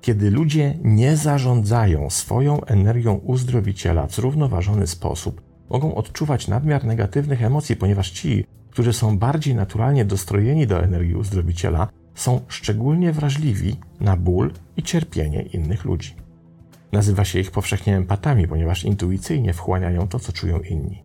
Kiedy 0.00 0.30
ludzie 0.30 0.78
nie 0.82 1.16
zarządzają 1.16 2.10
swoją 2.10 2.64
energią 2.64 3.14
uzdrowiciela 3.14 4.06
w 4.06 4.14
zrównoważony 4.14 4.86
sposób, 4.86 5.40
mogą 5.70 5.94
odczuwać 5.94 6.48
nadmiar 6.48 6.84
negatywnych 6.84 7.42
emocji, 7.42 7.76
ponieważ 7.76 8.10
ci, 8.10 8.44
którzy 8.70 8.92
są 8.92 9.18
bardziej 9.18 9.54
naturalnie 9.54 10.04
dostrojeni 10.04 10.66
do 10.66 10.82
energii 10.82 11.14
uzdrowiciela, 11.14 11.88
są 12.14 12.40
szczególnie 12.48 13.12
wrażliwi 13.12 13.76
na 14.00 14.16
ból 14.16 14.52
i 14.76 14.82
cierpienie 14.82 15.42
innych 15.42 15.84
ludzi. 15.84 16.14
Nazywa 16.92 17.24
się 17.24 17.38
ich 17.38 17.50
powszechnie 17.50 17.96
empatami, 17.96 18.48
ponieważ 18.48 18.84
intuicyjnie 18.84 19.52
wchłaniają 19.52 20.08
to, 20.08 20.18
co 20.18 20.32
czują 20.32 20.60
inni. 20.60 21.02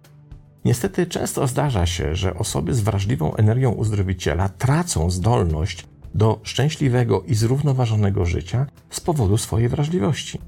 Niestety 0.66 1.08
często 1.08 1.48
zdarza 1.48 1.86
się, 1.86 2.16
że 2.16 2.34
osoby 2.34 2.74
z 2.74 2.82
wrażliwą 2.82 3.36
energią 3.36 3.72
uzdrowiciela 3.72 4.50
tracą 4.50 5.10
zdolność 5.10 5.88
do 6.16 6.40
szczęśliwego 6.44 7.22
i 7.22 7.36
zrównoważonego 7.36 8.26
życia 8.26 8.66
z 8.90 9.00
powodu 9.00 9.38
swojej 9.38 9.70
wrażliwości. 9.70 10.40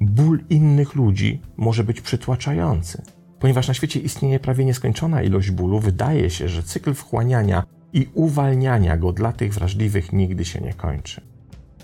Ból 0.00 0.44
innych 0.50 0.94
ludzi 0.94 1.40
może 1.56 1.84
być 1.84 2.00
przytłaczający. 2.00 3.02
Ponieważ 3.38 3.68
na 3.68 3.74
świecie 3.74 4.00
istnieje 4.00 4.40
prawie 4.40 4.64
nieskończona 4.64 5.22
ilość 5.22 5.50
bólu, 5.50 5.80
wydaje 5.80 6.30
się, 6.30 6.48
że 6.48 6.62
cykl 6.62 6.94
wchłaniania 6.94 7.62
i 7.92 8.08
uwalniania 8.14 8.96
go 8.96 9.12
dla 9.12 9.32
tych 9.32 9.54
wrażliwych 9.54 10.12
nigdy 10.12 10.44
się 10.44 10.60
nie 10.60 10.74
kończy. 10.74 11.20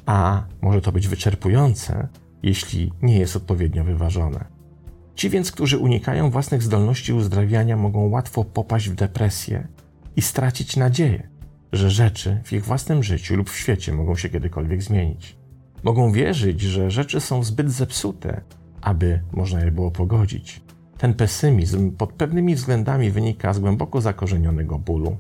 A 0.07 0.43
może 0.63 0.81
to 0.81 0.93
być 0.93 1.09
wyczerpujące, 1.09 2.09
jeśli 2.43 2.93
nie 3.03 3.19
jest 3.19 3.37
odpowiednio 3.37 3.85
wyważone. 3.85 4.45
Ci 5.15 5.31
więc, 5.31 5.53
którzy 5.53 5.79
unikają 5.79 6.31
własnych 6.31 6.63
zdolności 6.63 7.13
uzdrawiania, 7.13 7.77
mogą 7.77 8.09
łatwo 8.09 8.45
popaść 8.45 8.89
w 8.89 8.95
depresję 8.95 9.69
i 10.17 10.23
stracić 10.23 10.77
nadzieję, 10.77 11.29
że 11.73 11.91
rzeczy 11.91 12.41
w 12.45 12.53
ich 12.53 12.65
własnym 12.65 13.03
życiu 13.03 13.37
lub 13.37 13.51
w 13.51 13.57
świecie 13.57 13.93
mogą 13.93 14.17
się 14.17 14.29
kiedykolwiek 14.29 14.83
zmienić. 14.83 15.37
Mogą 15.83 16.13
wierzyć, 16.13 16.61
że 16.61 16.91
rzeczy 16.91 17.21
są 17.21 17.43
zbyt 17.43 17.71
zepsute, 17.71 18.41
aby 18.81 19.21
można 19.33 19.65
je 19.65 19.71
było 19.71 19.91
pogodzić. 19.91 20.61
Ten 21.01 21.15
pesymizm 21.15 21.91
pod 21.91 22.13
pewnymi 22.13 22.55
względami 22.55 23.11
wynika 23.11 23.53
z 23.53 23.59
głęboko 23.59 24.01
zakorzenionego 24.01 24.79
bólu. 24.79 25.17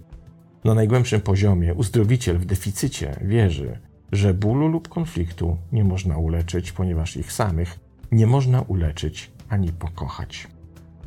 Na 0.64 0.74
najgłębszym 0.74 1.20
poziomie 1.20 1.74
uzdrowiciel 1.74 2.38
w 2.38 2.44
deficycie 2.44 3.16
wierzy, 3.22 3.78
że 4.12 4.34
bólu 4.34 4.68
lub 4.68 4.88
konfliktu 4.88 5.56
nie 5.72 5.84
można 5.84 6.18
uleczyć, 6.18 6.72
ponieważ 6.72 7.16
ich 7.16 7.32
samych 7.32 7.78
nie 8.12 8.26
można 8.26 8.60
uleczyć 8.60 9.30
ani 9.48 9.72
pokochać. 9.72 10.48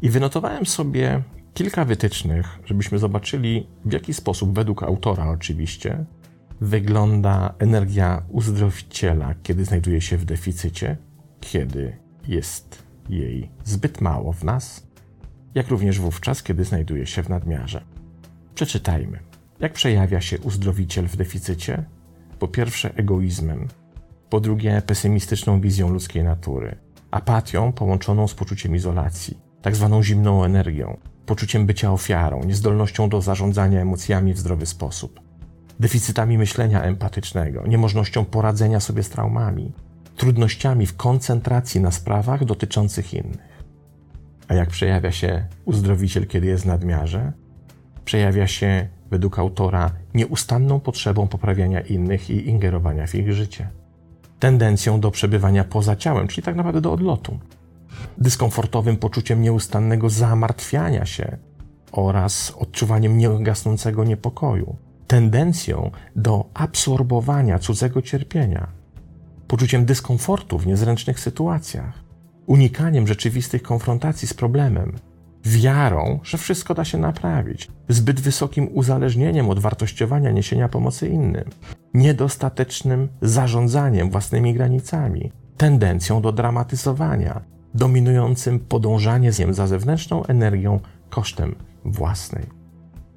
I 0.02 0.10
wynotowałem 0.10 0.66
sobie 0.66 1.24
kilka 1.54 1.86
wytycznych, 1.86 2.60
żebyśmy 2.66 3.00
zobaczyli, 3.00 3.68
w 3.86 3.94
jaki 3.94 4.14
sposób, 4.14 4.56
według 4.56 4.84
autora 4.84 5.30
oczywiście, 5.30 6.06
wygląda 6.62 7.54
energia 7.60 8.24
uzdrowiciela, 8.30 9.36
kiedy 9.44 9.66
znajduje 9.66 10.02
się 10.02 10.18
w 10.18 10.26
deficycie, 10.26 10.98
kiedy 11.42 11.98
jest 12.28 12.83
jej 13.10 13.52
zbyt 13.64 14.02
mało 14.02 14.34
w 14.34 14.44
nas, 14.44 14.88
jak 15.56 15.68
również 15.68 16.00
wówczas, 16.00 16.44
kiedy 16.44 16.64
znajduje 16.64 17.06
się 17.08 17.24
w 17.24 17.30
nadmiarze. 17.30 17.84
Przeczytajmy. 18.56 19.20
Jak 19.60 19.74
przejawia 19.74 20.22
się 20.22 20.40
uzdrowiciel 20.40 21.08
w 21.08 21.16
deficycie? 21.16 21.84
Po 22.40 22.48
pierwsze, 22.48 22.96
egoizmem, 22.96 23.68
po 24.30 24.40
drugie, 24.40 24.82
pesymistyczną 24.86 25.62
wizją 25.62 25.90
ludzkiej 25.90 26.24
natury, 26.24 26.76
apatią 27.12 27.72
połączoną 27.72 28.28
z 28.28 28.34
poczuciem 28.34 28.76
izolacji, 28.76 29.40
tak 29.62 29.76
zwaną 29.76 30.04
zimną 30.04 30.44
energią, 30.44 30.98
poczuciem 31.26 31.66
bycia 31.66 31.92
ofiarą, 31.92 32.44
niezdolnością 32.44 33.10
do 33.10 33.22
zarządzania 33.22 33.82
emocjami 33.82 34.34
w 34.34 34.40
zdrowy 34.40 34.66
sposób, 34.66 35.20
deficytami 35.80 36.38
myślenia 36.38 36.82
empatycznego, 36.82 37.68
niemożnością 37.68 38.26
poradzenia 38.26 38.80
sobie 38.80 39.04
z 39.04 39.10
traumami, 39.10 39.72
trudnościami 40.16 40.86
w 40.86 40.98
koncentracji 40.98 41.82
na 41.82 41.92
sprawach 41.92 42.46
dotyczących 42.46 43.14
innych. 43.14 43.54
A 44.48 44.54
jak 44.54 44.70
przejawia 44.70 45.12
się 45.12 45.46
uzdrowiciel, 45.66 46.28
kiedy 46.28 46.48
jest 46.48 46.64
w 46.64 46.68
nadmiarze? 46.68 47.34
Przejawia 48.06 48.48
się, 48.48 48.88
według 49.12 49.40
autora, 49.40 49.92
nieustanną 50.14 50.80
potrzebą 50.80 51.28
poprawiania 51.28 51.82
innych 51.82 52.30
i 52.30 52.50
ingerowania 52.50 53.08
w 53.08 53.16
ich 53.16 53.34
życie. 53.34 53.70
Tendencją 54.40 55.00
do 55.00 55.12
przebywania 55.12 55.64
poza 55.64 55.96
ciałem, 55.96 56.28
czyli 56.28 56.46
tak 56.46 56.56
naprawdę 56.56 56.82
do 56.82 56.94
odlotu. 56.94 57.40
Dyskomfortowym 58.18 58.98
poczuciem 58.98 59.42
nieustannego 59.42 60.10
zamartwiania 60.10 61.06
się 61.06 61.38
oraz 61.92 62.54
odczuwaniem 62.58 63.18
niegasnącego 63.18 64.04
niepokoju. 64.04 64.76
Tendencją 65.08 65.92
do 66.16 66.46
absorbowania 66.54 67.60
cudzego 67.60 68.02
cierpienia 68.02 68.83
poczuciem 69.54 69.86
dyskomfortu 69.86 70.60
w 70.60 70.68
niezręcznych 70.68 71.20
sytuacjach, 71.20 72.04
unikaniem 72.46 73.08
rzeczywistych 73.08 73.64
konfrontacji 73.64 74.28
z 74.28 74.34
problemem, 74.34 74.96
wiarą, 75.46 76.20
że 76.24 76.38
wszystko 76.38 76.74
da 76.74 76.86
się 76.86 76.98
naprawić, 76.98 77.68
zbyt 77.90 78.22
wysokim 78.22 78.70
uzależnieniem 78.72 79.50
od 79.50 79.60
wartościowania 79.60 80.32
niesienia 80.32 80.70
pomocy 80.70 81.08
innym, 81.08 81.44
niedostatecznym 81.94 83.10
zarządzaniem 83.22 84.10
własnymi 84.10 84.54
granicami, 84.54 85.32
tendencją 85.58 86.22
do 86.22 86.32
dramatyzowania, 86.32 87.42
dominującym 87.74 88.60
podążaniem 88.60 89.54
za 89.54 89.68
zewnętrzną 89.68 90.26
energią 90.26 90.80
kosztem 91.10 91.56
własnej. 91.86 92.44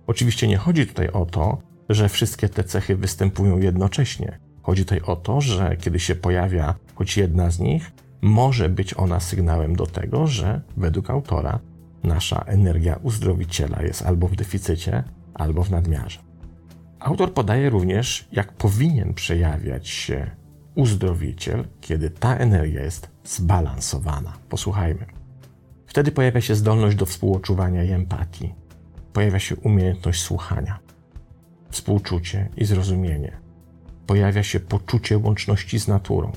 Oczywiście 0.07 0.49
nie 0.49 0.57
chodzi 0.57 0.87
tutaj 0.87 1.09
o 1.09 1.26
to, 1.26 1.59
że 1.88 2.09
wszystkie 2.09 2.49
te 2.49 2.64
cechy 2.64 2.97
występują 2.97 3.59
jednocześnie. 3.59 4.46
Chodzi 4.67 4.85
tutaj 4.85 5.01
o 5.01 5.17
to, 5.17 5.41
że 5.41 5.77
kiedy 5.77 6.01
się 6.01 6.15
pojawia 6.15 6.75
choć 6.95 7.17
jedna 7.17 7.51
z 7.51 7.59
nich, 7.59 7.93
może 8.23 8.69
być 8.69 8.95
ona 8.95 9.21
sygnałem 9.21 9.77
do 9.77 9.87
tego, 9.87 10.27
że 10.27 10.61
według 10.77 11.11
autora 11.11 11.59
nasza 12.03 12.45
energia 12.47 12.99
uzdrowiciela 13.03 13.83
jest 13.83 14.03
albo 14.03 14.29
w 14.29 14.37
deficycie, 14.37 15.05
albo 15.35 15.65
w 15.65 15.71
nadmiarze. 15.71 16.21
Autor 16.99 17.35
podaje 17.35 17.71
również, 17.71 18.29
jak 18.33 18.53
powinien 18.53 19.15
przejawiać 19.15 19.89
się 19.89 20.31
uzdrowiciel, 20.75 21.65
kiedy 21.81 22.11
ta 22.11 22.37
energia 22.37 22.83
jest 22.83 23.11
zbalansowana. 23.25 24.33
Posłuchajmy. 24.49 25.07
Wtedy 25.87 26.13
pojawia 26.13 26.41
się 26.41 26.55
zdolność 26.55 26.97
do 26.97 27.07
współodczuwania 27.07 27.85
i 27.85 27.91
empatii. 27.91 28.55
Pojawia 29.13 29.39
się 29.39 29.57
umiejętność 29.57 30.23
słuchania, 30.23 30.79
współczucie 31.71 32.49
i 32.57 32.65
zrozumienie 32.65 33.46
pojawia 34.07 34.43
się 34.43 34.61
poczucie 34.61 35.19
łączności 35.19 35.81
z 35.81 35.89
naturą. 35.89 36.33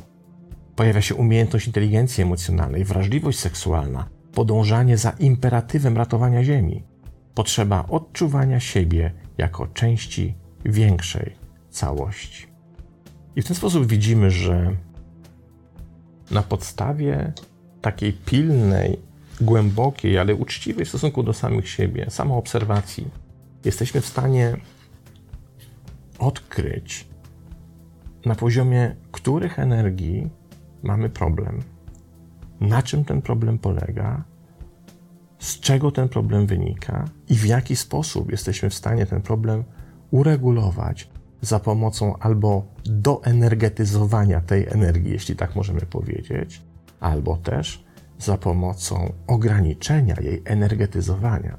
Pojawia 0.76 1.02
się 1.02 1.16
umiejętność 1.16 1.68
inteligencji 1.68 2.24
emocjonalnej, 2.24 2.84
wrażliwość 2.86 3.40
seksualna, 3.40 4.10
podążanie 4.34 4.98
za 4.98 5.10
imperatywem 5.10 5.98
ratowania 5.98 6.44
Ziemi, 6.44 6.84
potrzeba 7.34 7.86
odczuwania 7.88 8.60
siebie 8.60 9.12
jako 9.38 9.68
części 9.68 10.36
większej 10.66 11.36
całości. 11.70 12.48
I 13.36 13.42
w 13.42 13.46
ten 13.46 13.56
sposób 13.56 13.88
widzimy, 13.88 14.32
że 14.32 14.76
na 16.32 16.42
podstawie 16.42 17.34
takiej 17.82 18.14
pilnej, 18.14 19.00
głębokiej, 19.42 20.18
ale 20.18 20.36
uczciwej 20.36 20.86
w 20.86 20.90
stosunku 20.90 21.24
do 21.24 21.34
samych 21.34 21.70
siebie, 21.70 22.06
samoobserwacji, 22.10 23.08
jesteśmy 23.66 24.02
w 24.02 24.06
stanie 24.06 24.58
odkryć, 26.20 27.09
na 28.26 28.36
poziomie 28.36 28.96
których 29.12 29.60
energii 29.60 30.30
mamy 30.84 31.10
problem, 31.10 31.60
na 32.62 32.82
czym 32.82 33.06
ten 33.06 33.22
problem 33.22 33.60
polega, 33.60 34.24
z 35.40 35.60
czego 35.60 35.92
ten 35.92 36.10
problem 36.10 36.48
wynika? 36.48 37.06
I 37.30 37.36
w 37.36 37.46
jaki 37.46 37.76
sposób 37.76 38.32
jesteśmy 38.32 38.70
w 38.70 38.74
stanie 38.74 39.06
ten 39.06 39.22
problem 39.22 39.64
uregulować 40.12 41.10
za 41.42 41.60
pomocą 41.60 42.18
albo 42.18 42.66
doenergetyzowania 42.86 44.42
tej 44.42 44.68
energii, 44.68 45.12
jeśli 45.12 45.36
tak 45.36 45.56
możemy 45.56 45.82
powiedzieć, 45.82 46.62
albo 47.00 47.38
też 47.38 47.86
za 48.18 48.38
pomocą 48.38 49.14
ograniczenia 49.28 50.16
jej 50.22 50.42
energetyzowania, 50.46 51.58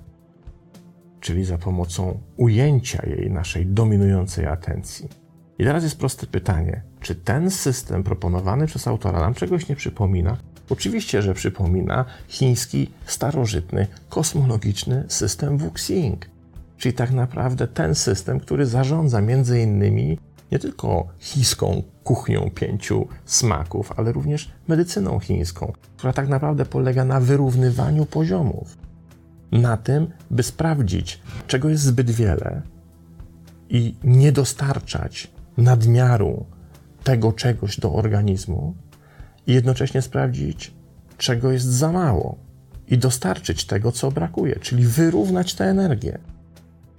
czyli 1.20 1.44
za 1.44 1.58
pomocą 1.58 2.20
ujęcia 2.36 3.06
jej 3.06 3.30
naszej 3.30 3.66
dominującej 3.66 4.46
atencji. 4.46 5.19
I 5.60 5.64
teraz 5.64 5.84
jest 5.84 5.98
proste 5.98 6.26
pytanie: 6.26 6.82
czy 7.00 7.14
ten 7.14 7.50
system 7.50 8.02
proponowany 8.02 8.66
przez 8.66 8.88
autora 8.88 9.20
nam 9.20 9.34
czegoś 9.34 9.68
nie 9.68 9.76
przypomina? 9.76 10.36
Oczywiście, 10.70 11.22
że 11.22 11.34
przypomina 11.34 12.04
chiński, 12.28 12.90
starożytny, 13.06 13.86
kosmologiczny 14.08 15.04
system 15.08 15.58
Wuxing, 15.58 16.26
czyli 16.76 16.94
tak 16.94 17.10
naprawdę 17.10 17.68
ten 17.68 17.94
system, 17.94 18.40
który 18.40 18.66
zarządza 18.66 19.20
między 19.20 19.60
innymi 19.60 20.18
nie 20.52 20.58
tylko 20.58 21.08
chińską 21.18 21.82
kuchnią 22.04 22.50
pięciu 22.54 23.08
smaków, 23.24 23.92
ale 23.96 24.12
również 24.12 24.52
medycyną 24.68 25.18
chińską, 25.18 25.72
która 25.96 26.12
tak 26.12 26.28
naprawdę 26.28 26.66
polega 26.66 27.04
na 27.04 27.20
wyrównywaniu 27.20 28.06
poziomów. 28.06 28.78
Na 29.52 29.76
tym, 29.76 30.06
by 30.30 30.42
sprawdzić, 30.42 31.20
czego 31.46 31.68
jest 31.68 31.82
zbyt 31.82 32.10
wiele 32.10 32.62
i 33.68 33.94
nie 34.04 34.32
dostarczać 34.32 35.30
nadmiaru 35.60 36.46
tego 37.04 37.32
czegoś 37.32 37.80
do 37.80 37.94
organizmu, 37.94 38.74
i 39.46 39.54
jednocześnie 39.54 40.02
sprawdzić, 40.02 40.74
czego 41.18 41.52
jest 41.52 41.66
za 41.66 41.92
mało 41.92 42.36
i 42.88 42.98
dostarczyć 42.98 43.64
tego, 43.64 43.92
co 43.92 44.10
brakuje, 44.10 44.56
czyli 44.56 44.84
wyrównać 44.84 45.54
tę 45.54 45.64
energię. 45.64 46.18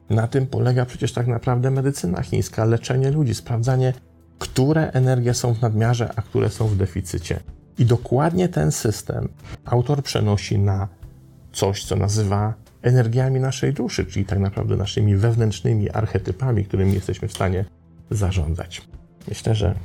Na 0.09 0.27
tym 0.27 0.47
polega 0.47 0.85
przecież 0.85 1.13
tak 1.13 1.27
naprawdę 1.27 1.71
medycyna 1.71 2.21
chińska, 2.21 2.65
leczenie 2.65 3.11
ludzi, 3.11 3.35
sprawdzanie, 3.35 3.93
które 4.39 4.91
energie 4.91 5.33
są 5.33 5.53
w 5.53 5.61
nadmiarze, 5.61 6.13
a 6.15 6.21
które 6.21 6.49
są 6.49 6.67
w 6.67 6.75
deficycie. 6.75 7.39
I 7.77 7.85
dokładnie 7.85 8.49
ten 8.49 8.71
system 8.71 9.29
autor 9.65 10.03
przenosi 10.03 10.59
na 10.59 10.87
coś, 11.53 11.85
co 11.85 11.95
nazywa 11.95 12.53
energiami 12.81 13.39
naszej 13.39 13.73
duszy, 13.73 14.05
czyli 14.05 14.25
tak 14.25 14.39
naprawdę 14.39 14.75
naszymi 14.75 15.15
wewnętrznymi 15.15 15.89
archetypami, 15.89 16.65
którymi 16.65 16.93
jesteśmy 16.93 17.27
w 17.27 17.33
stanie 17.33 17.65
zarządzać. 18.11 18.81
Myślę, 19.27 19.55
że 19.55 19.75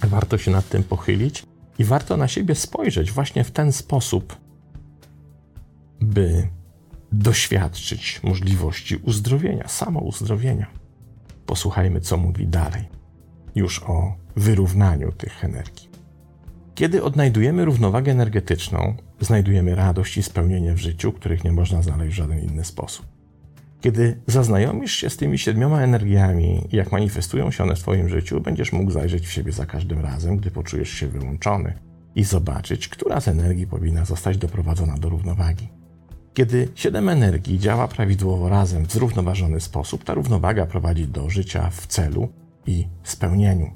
warto 0.00 0.38
się 0.38 0.50
nad 0.50 0.68
tym 0.68 0.84
pochylić 0.84 1.42
i 1.78 1.84
warto 1.84 2.16
na 2.16 2.28
siebie 2.28 2.54
spojrzeć 2.54 3.12
właśnie 3.12 3.44
w 3.44 3.50
ten 3.50 3.72
sposób, 3.72 4.36
by 6.00 6.48
doświadczyć 7.12 8.20
możliwości 8.22 8.96
uzdrowienia, 8.96 9.68
samouzdrowienia. 9.68 10.66
Posłuchajmy, 11.46 12.00
co 12.00 12.16
mówi 12.16 12.46
dalej, 12.46 12.88
już 13.54 13.82
o 13.82 14.14
wyrównaniu 14.36 15.12
tych 15.12 15.44
energii. 15.44 15.88
Kiedy 16.74 17.02
odnajdujemy 17.02 17.64
równowagę 17.64 18.12
energetyczną, 18.12 18.96
znajdujemy 19.20 19.74
radość 19.74 20.16
i 20.16 20.22
spełnienie 20.22 20.74
w 20.74 20.78
życiu, 20.78 21.12
których 21.12 21.44
nie 21.44 21.52
można 21.52 21.82
znaleźć 21.82 22.12
w 22.12 22.16
żaden 22.16 22.38
inny 22.38 22.64
sposób. 22.64 23.17
Kiedy 23.80 24.20
zaznajomisz 24.26 24.92
się 24.92 25.10
z 25.10 25.16
tymi 25.16 25.38
siedmioma 25.38 25.82
energiami 25.82 26.68
i 26.72 26.76
jak 26.76 26.92
manifestują 26.92 27.50
się 27.50 27.64
one 27.64 27.76
w 27.76 27.80
Twoim 27.80 28.08
życiu, 28.08 28.40
będziesz 28.40 28.72
mógł 28.72 28.90
zajrzeć 28.90 29.26
w 29.26 29.32
siebie 29.32 29.52
za 29.52 29.66
każdym 29.66 30.00
razem, 30.00 30.36
gdy 30.36 30.50
poczujesz 30.50 30.90
się 30.90 31.08
wyłączony 31.08 31.74
i 32.14 32.24
zobaczyć, 32.24 32.88
która 32.88 33.20
z 33.20 33.28
energii 33.28 33.66
powinna 33.66 34.04
zostać 34.04 34.38
doprowadzona 34.38 34.94
do 34.94 35.08
równowagi. 35.08 35.68
Kiedy 36.34 36.68
siedem 36.74 37.08
energii 37.08 37.58
działa 37.58 37.88
prawidłowo 37.88 38.48
razem 38.48 38.86
w 38.86 38.92
zrównoważony 38.92 39.60
sposób, 39.60 40.04
ta 40.04 40.14
równowaga 40.14 40.66
prowadzi 40.66 41.06
do 41.06 41.30
życia 41.30 41.70
w 41.70 41.86
celu 41.86 42.28
i 42.66 42.88
spełnieniu. 43.02 43.70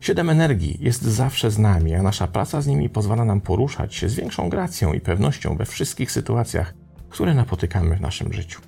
Siedem 0.00 0.30
energii 0.30 0.78
jest 0.80 1.02
zawsze 1.02 1.50
z 1.50 1.58
nami, 1.58 1.94
a 1.94 2.02
nasza 2.02 2.26
praca 2.26 2.60
z 2.60 2.66
nimi 2.66 2.88
pozwala 2.88 3.24
nam 3.24 3.40
poruszać 3.40 3.94
się 3.94 4.08
z 4.08 4.14
większą 4.14 4.48
gracją 4.48 4.92
i 4.92 5.00
pewnością 5.00 5.56
we 5.56 5.64
wszystkich 5.64 6.10
sytuacjach, 6.10 6.74
które 7.08 7.34
napotykamy 7.34 7.96
w 7.96 8.00
naszym 8.00 8.32
życiu. 8.32 8.67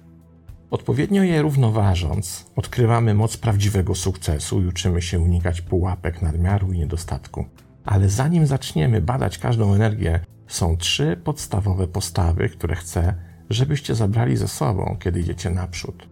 Odpowiednio 0.70 1.22
je 1.22 1.42
równoważąc, 1.42 2.46
odkrywamy 2.56 3.14
moc 3.14 3.36
prawdziwego 3.36 3.94
sukcesu 3.94 4.62
i 4.62 4.66
uczymy 4.66 5.02
się 5.02 5.20
unikać 5.20 5.60
pułapek 5.60 6.22
nadmiaru 6.22 6.72
i 6.72 6.78
niedostatku. 6.78 7.44
Ale 7.84 8.08
zanim 8.08 8.46
zaczniemy 8.46 9.00
badać 9.00 9.38
każdą 9.38 9.74
energię, 9.74 10.20
są 10.46 10.76
trzy 10.76 11.20
podstawowe 11.24 11.86
postawy, 11.86 12.48
które 12.48 12.76
chcę, 12.76 13.14
żebyście 13.50 13.94
zabrali 13.94 14.36
ze 14.36 14.48
sobą, 14.48 14.96
kiedy 15.00 15.20
idziecie 15.20 15.50
naprzód. 15.50 16.08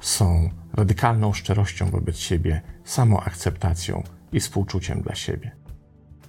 Są 0.00 0.50
radykalną 0.72 1.32
szczerością 1.32 1.90
wobec 1.90 2.16
siebie, 2.16 2.60
samoakceptacją 2.84 4.02
i 4.32 4.40
współczuciem 4.40 5.02
dla 5.02 5.14
siebie. 5.14 5.50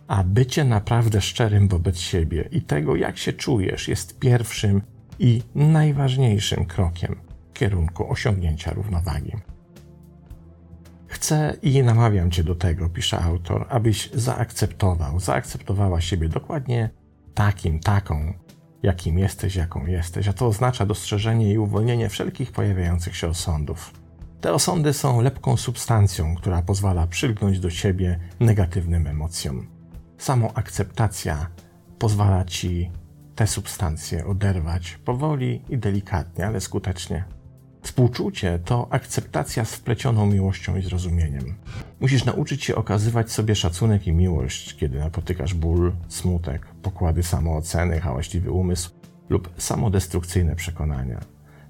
A 0.08 0.24
bycie 0.24 0.64
naprawdę 0.64 1.22
szczerym 1.22 1.68
wobec 1.68 1.98
siebie 1.98 2.50
i 2.52 2.62
tego, 2.62 2.96
jak 2.96 3.18
się 3.18 3.34
czujesz, 3.34 3.88
jest 3.88 4.20
pierwszym 4.20 4.82
i 5.20 5.42
najważniejszym 5.56 6.66
krokiem 6.66 7.29
kierunku 7.60 8.12
osiągnięcia 8.12 8.74
równowagi. 8.74 9.34
Chcę 11.08 11.56
i 11.62 11.84
namawiam 11.84 12.32
Cię 12.32 12.44
do 12.44 12.56
tego, 12.56 12.90
pisze 12.90 13.20
autor, 13.20 13.66
abyś 13.70 14.10
zaakceptował, 14.14 15.20
zaakceptowała 15.20 16.02
siebie 16.02 16.30
dokładnie 16.30 16.90
takim, 17.34 17.80
taką, 17.80 18.34
jakim 18.84 19.20
jesteś, 19.20 19.56
jaką 19.56 19.86
jesteś, 19.86 20.28
a 20.28 20.34
to 20.34 20.48
oznacza 20.48 20.86
dostrzeżenie 20.86 21.54
i 21.54 21.58
uwolnienie 21.58 22.10
wszelkich 22.10 22.52
pojawiających 22.52 23.16
się 23.16 23.28
osądów. 23.28 23.94
Te 24.42 24.54
osądy 24.54 24.94
są 24.94 25.22
lepką 25.22 25.58
substancją, 25.58 26.36
która 26.36 26.62
pozwala 26.62 27.08
przylgnąć 27.08 27.60
do 27.60 27.70
siebie 27.70 28.20
negatywnym 28.40 29.08
emocjom. 29.08 29.68
Samoakceptacja 30.18 31.50
pozwala 31.98 32.46
Ci 32.46 32.92
te 33.36 33.48
substancje 33.48 34.26
oderwać 34.26 35.00
powoli 35.06 35.62
i 35.70 35.78
delikatnie, 35.78 36.48
ale 36.48 36.62
skutecznie. 36.62 37.39
Współczucie 37.82 38.60
to 38.66 38.88
akceptacja 38.90 39.66
z 39.66 39.76
wplecioną 39.76 40.26
miłością 40.26 40.78
i 40.78 40.82
zrozumieniem. 40.82 41.56
Musisz 42.00 42.26
nauczyć 42.26 42.64
się 42.64 42.76
okazywać 42.76 43.32
sobie 43.32 43.56
szacunek 43.56 44.08
i 44.08 44.14
miłość, 44.14 44.76
kiedy 44.76 45.00
napotykasz 45.00 45.54
ból, 45.54 45.94
smutek, 46.08 46.66
pokłady 46.66 47.24
samooceny, 47.24 48.00
hałaśliwy 48.00 48.52
umysł 48.52 48.92
lub 49.30 49.50
samodestrukcyjne 49.58 50.56
przekonania. 50.56 51.20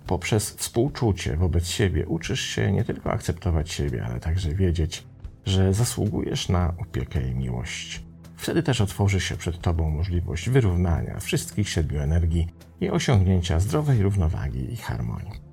Poprzez 0.08 0.50
współczucie 0.50 1.38
wobec 1.38 1.68
siebie 1.68 2.08
uczysz 2.08 2.42
się 2.42 2.72
nie 2.72 2.84
tylko 2.84 3.12
akceptować 3.12 3.72
siebie, 3.72 4.06
ale 4.06 4.20
także 4.20 4.54
wiedzieć, 4.54 5.04
że 5.46 5.74
zasługujesz 5.74 6.50
na 6.50 6.74
opiekę 6.78 7.28
i 7.28 7.36
miłość. 7.36 8.04
Wtedy 8.38 8.64
też 8.64 8.82
otworzy 8.82 9.20
się 9.20 9.38
przed 9.38 9.62
Tobą 9.62 9.90
możliwość 9.90 10.50
wyrównania 10.50 11.20
wszystkich 11.20 11.70
siedmiu 11.70 12.00
energii 12.00 12.48
i 12.82 12.90
osiągnięcia 12.90 13.60
zdrowej 13.60 14.02
równowagi 14.04 14.74
i 14.74 14.78
harmonii. 14.78 15.49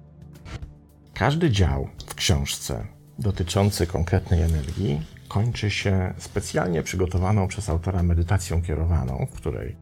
Każdy 1.19 1.51
dział 1.51 1.89
w 2.07 2.15
książce 2.15 2.87
dotyczący 3.19 3.87
konkretnej 3.87 4.43
energii 4.43 5.01
kończy 5.29 5.71
się 5.71 6.15
specjalnie 6.19 6.83
przygotowaną 6.83 7.49
przez 7.49 7.69
autora 7.69 8.03
medytacją 8.03 8.63
kierowaną, 8.63 9.27
w 9.31 9.37
której 9.37 9.77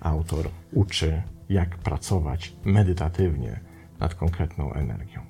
autor 0.00 0.48
uczy, 0.72 1.22
jak 1.48 1.78
pracować 1.78 2.52
medytatywnie 2.64 3.60
nad 4.00 4.14
konkretną 4.14 4.72
energią. 4.72 5.20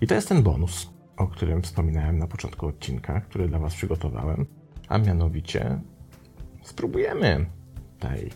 I 0.00 0.06
to 0.06 0.14
jest 0.14 0.28
ten 0.28 0.42
bonus, 0.42 0.90
o 1.16 1.26
którym 1.26 1.62
wspominałem 1.62 2.18
na 2.18 2.26
początku 2.26 2.66
odcinka, 2.66 3.20
który 3.20 3.48
dla 3.48 3.58
Was 3.58 3.74
przygotowałem, 3.74 4.46
a 4.88 4.98
mianowicie 4.98 5.80
spróbujemy 6.62 7.46
tej 7.98 8.30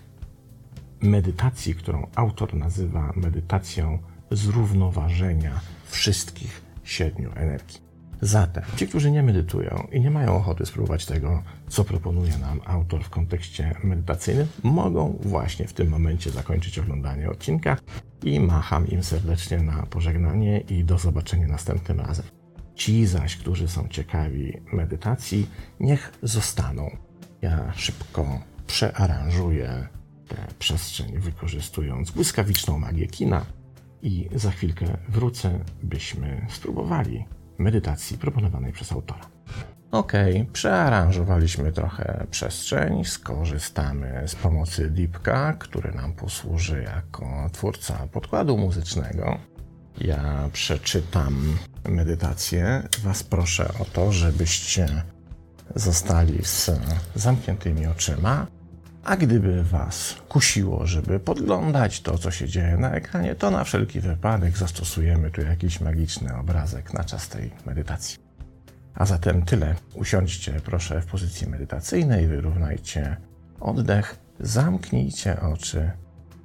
medytacji, 1.01 1.75
którą 1.75 2.07
autor 2.15 2.55
nazywa 2.55 3.13
medytacją 3.17 3.99
zrównoważenia 4.31 5.61
wszystkich 5.87 6.66
siedmiu 6.87 7.31
energii. 7.35 7.87
Zatem 8.21 8.65
ci, 8.77 8.89
którzy 8.89 9.11
nie 9.11 9.23
medytują 9.23 9.87
i 9.93 10.01
nie 10.01 10.11
mają 10.11 10.37
ochoty 10.37 10.67
spróbować 10.67 11.07
tego, 11.07 11.43
co 11.69 11.85
proponuje 11.85 12.39
nam 12.39 12.61
autor 12.65 13.05
w 13.05 13.11
kontekście 13.11 13.75
medytacyjnym, 13.85 14.47
mogą 14.63 15.19
właśnie 15.21 15.67
w 15.67 15.73
tym 15.73 15.89
momencie 15.89 16.31
zakończyć 16.31 16.79
oglądanie 16.79 17.31
odcinka 17.31 17.77
i 18.25 18.41
macham 18.41 18.89
im 18.89 19.03
serdecznie 19.03 19.59
na 19.59 19.87
pożegnanie 19.87 20.61
i 20.61 20.85
do 20.85 20.99
zobaczenia 20.99 21.49
następnym 21.49 22.01
razem. 22.01 22.27
Ci 22.75 23.07
zaś, 23.07 23.37
którzy 23.37 23.69
są 23.69 23.89
ciekawi 23.89 24.53
medytacji, 24.73 25.51
niech 25.81 26.13
zostaną. 26.23 26.97
Ja 27.43 27.73
szybko 27.73 28.41
przearanżuję 28.67 29.89
tę 30.29 30.37
przestrzeń, 30.59 31.19
wykorzystując 31.19 32.11
błyskawiczną 32.11 32.79
magię 32.79 33.07
kina 33.07 33.47
i 34.03 34.29
za 34.35 34.51
chwilkę 34.51 34.87
wrócę, 35.09 35.59
byśmy 35.83 36.47
spróbowali 36.51 37.27
medytacji 37.59 38.19
proponowanej 38.19 38.73
przez 38.73 38.93
autora. 38.93 39.27
Ok, 39.91 40.13
przearanżowaliśmy 40.53 41.73
trochę 41.73 42.27
przestrzeń, 42.31 43.05
skorzystamy 43.05 44.23
z 44.27 44.35
pomocy 44.35 44.91
Deepka, 44.91 45.53
który 45.53 45.93
nam 45.93 46.13
posłuży 46.13 46.83
jako 46.83 47.51
twórca 47.53 48.09
podkładu 48.13 48.59
muzycznego. 48.59 49.39
Ja 49.99 50.49
przeczytam 50.53 51.59
medytację. 51.85 52.83
Was 53.03 53.23
proszę 53.23 53.73
o 53.81 53.85
to, 53.85 54.13
żebyście 54.13 55.03
zostali 55.75 56.45
z 56.45 56.71
zamkniętymi 57.15 57.87
oczyma. 57.87 58.47
A 59.07 59.17
gdyby 59.17 59.63
Was 59.63 60.17
kusiło, 60.29 60.87
żeby 60.87 61.21
podglądać 61.21 62.01
to, 62.01 62.19
co 62.19 62.31
się 62.31 62.49
dzieje 62.49 62.77
na 62.77 62.93
ekranie, 62.93 63.35
to 63.35 63.51
na 63.51 63.65
wszelki 63.65 64.01
wypadek 64.01 64.59
zastosujemy 64.59 65.31
tu 65.31 65.41
jakiś 65.41 65.81
magiczny 65.81 66.37
obrazek 66.37 66.95
na 66.95 67.05
czas 67.05 67.29
tej 67.29 67.51
medytacji. 67.67 68.19
A 68.95 69.07
zatem 69.07 69.43
tyle. 69.43 69.75
Usiądźcie 69.95 70.61
proszę 70.65 71.01
w 71.01 71.07
pozycji 71.07 71.47
medytacyjnej, 71.47 72.27
wyrównajcie 72.27 73.17
oddech, 73.61 74.19
zamknijcie 74.41 75.41
oczy 75.41 75.91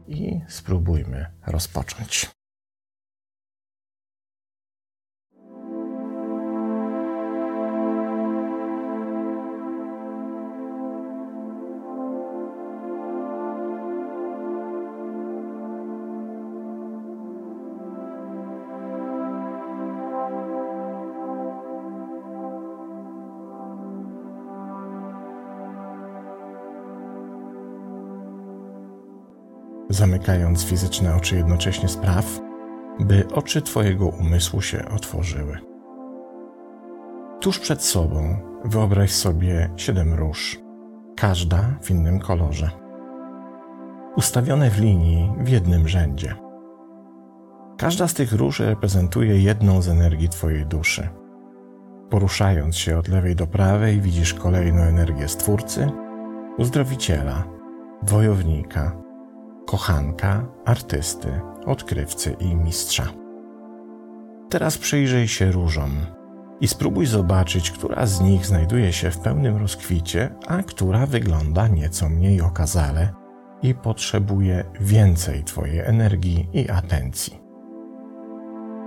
i 0.07 0.41
spróbujmy 0.47 1.25
rozpocząć. 1.47 2.40
Zamykając 30.01 30.63
fizyczne 30.63 31.15
oczy 31.15 31.35
jednocześnie 31.35 31.89
spraw, 31.89 32.39
by 32.99 33.27
oczy 33.33 33.61
Twojego 33.61 34.07
umysłu 34.07 34.61
się 34.61 34.89
otworzyły. 34.89 35.57
Tuż 37.39 37.59
przed 37.59 37.81
sobą 37.83 38.37
wyobraź 38.65 39.11
sobie 39.11 39.69
siedem 39.77 40.13
róż, 40.13 40.59
każda 41.15 41.65
w 41.81 41.91
innym 41.91 42.19
kolorze, 42.19 42.69
ustawione 44.15 44.69
w 44.69 44.79
linii 44.79 45.31
w 45.39 45.49
jednym 45.49 45.87
rzędzie. 45.87 46.35
Każda 47.77 48.07
z 48.07 48.13
tych 48.13 48.33
róż 48.33 48.59
reprezentuje 48.59 49.41
jedną 49.43 49.81
z 49.81 49.89
energii 49.89 50.29
Twojej 50.29 50.65
duszy. 50.65 51.09
Poruszając 52.09 52.77
się 52.77 52.97
od 52.97 53.07
lewej 53.07 53.35
do 53.35 53.47
prawej, 53.47 54.01
widzisz 54.01 54.33
kolejną 54.33 54.81
energię 54.81 55.27
Stwórcy, 55.27 55.89
uzdrowiciela, 56.57 57.43
wojownika, 58.03 59.00
kochanka, 59.71 60.45
artysty, 60.65 61.41
odkrywcy 61.65 62.35
i 62.39 62.55
mistrza. 62.55 63.03
Teraz 64.49 64.77
przyjrzyj 64.77 65.27
się 65.27 65.51
różom 65.51 65.91
i 66.61 66.67
spróbuj 66.67 67.05
zobaczyć, 67.05 67.71
która 67.71 68.05
z 68.05 68.21
nich 68.21 68.45
znajduje 68.45 68.93
się 68.93 69.11
w 69.11 69.17
pełnym 69.17 69.57
rozkwicie, 69.57 70.35
a 70.47 70.63
która 70.63 71.05
wygląda 71.05 71.67
nieco 71.67 72.09
mniej 72.09 72.41
okazale 72.41 73.13
i 73.61 73.75
potrzebuje 73.75 74.63
więcej 74.79 75.43
Twojej 75.43 75.79
energii 75.79 76.49
i 76.53 76.69
atencji. 76.69 77.39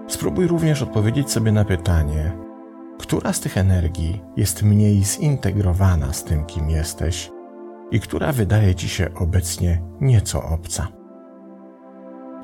Spróbuj 0.09 0.47
również 0.47 0.83
odpowiedzieć 0.83 1.31
sobie 1.31 1.53
na 1.53 1.65
pytanie, 1.65 2.33
która 2.99 3.33
z 3.33 3.41
tych 3.41 3.59
energii 3.59 4.21
jest 4.37 4.63
mniej 4.63 5.05
zintegrowana 5.05 6.13
z 6.13 6.25
tym, 6.25 6.45
kim 6.45 6.71
jesteś 6.71 7.34
i 7.95 8.01
która 8.01 8.33
wydaje 8.33 8.75
ci 8.75 8.89
się 8.89 9.15
obecnie 9.15 9.83
nieco 10.01 10.43
obca. 10.45 10.89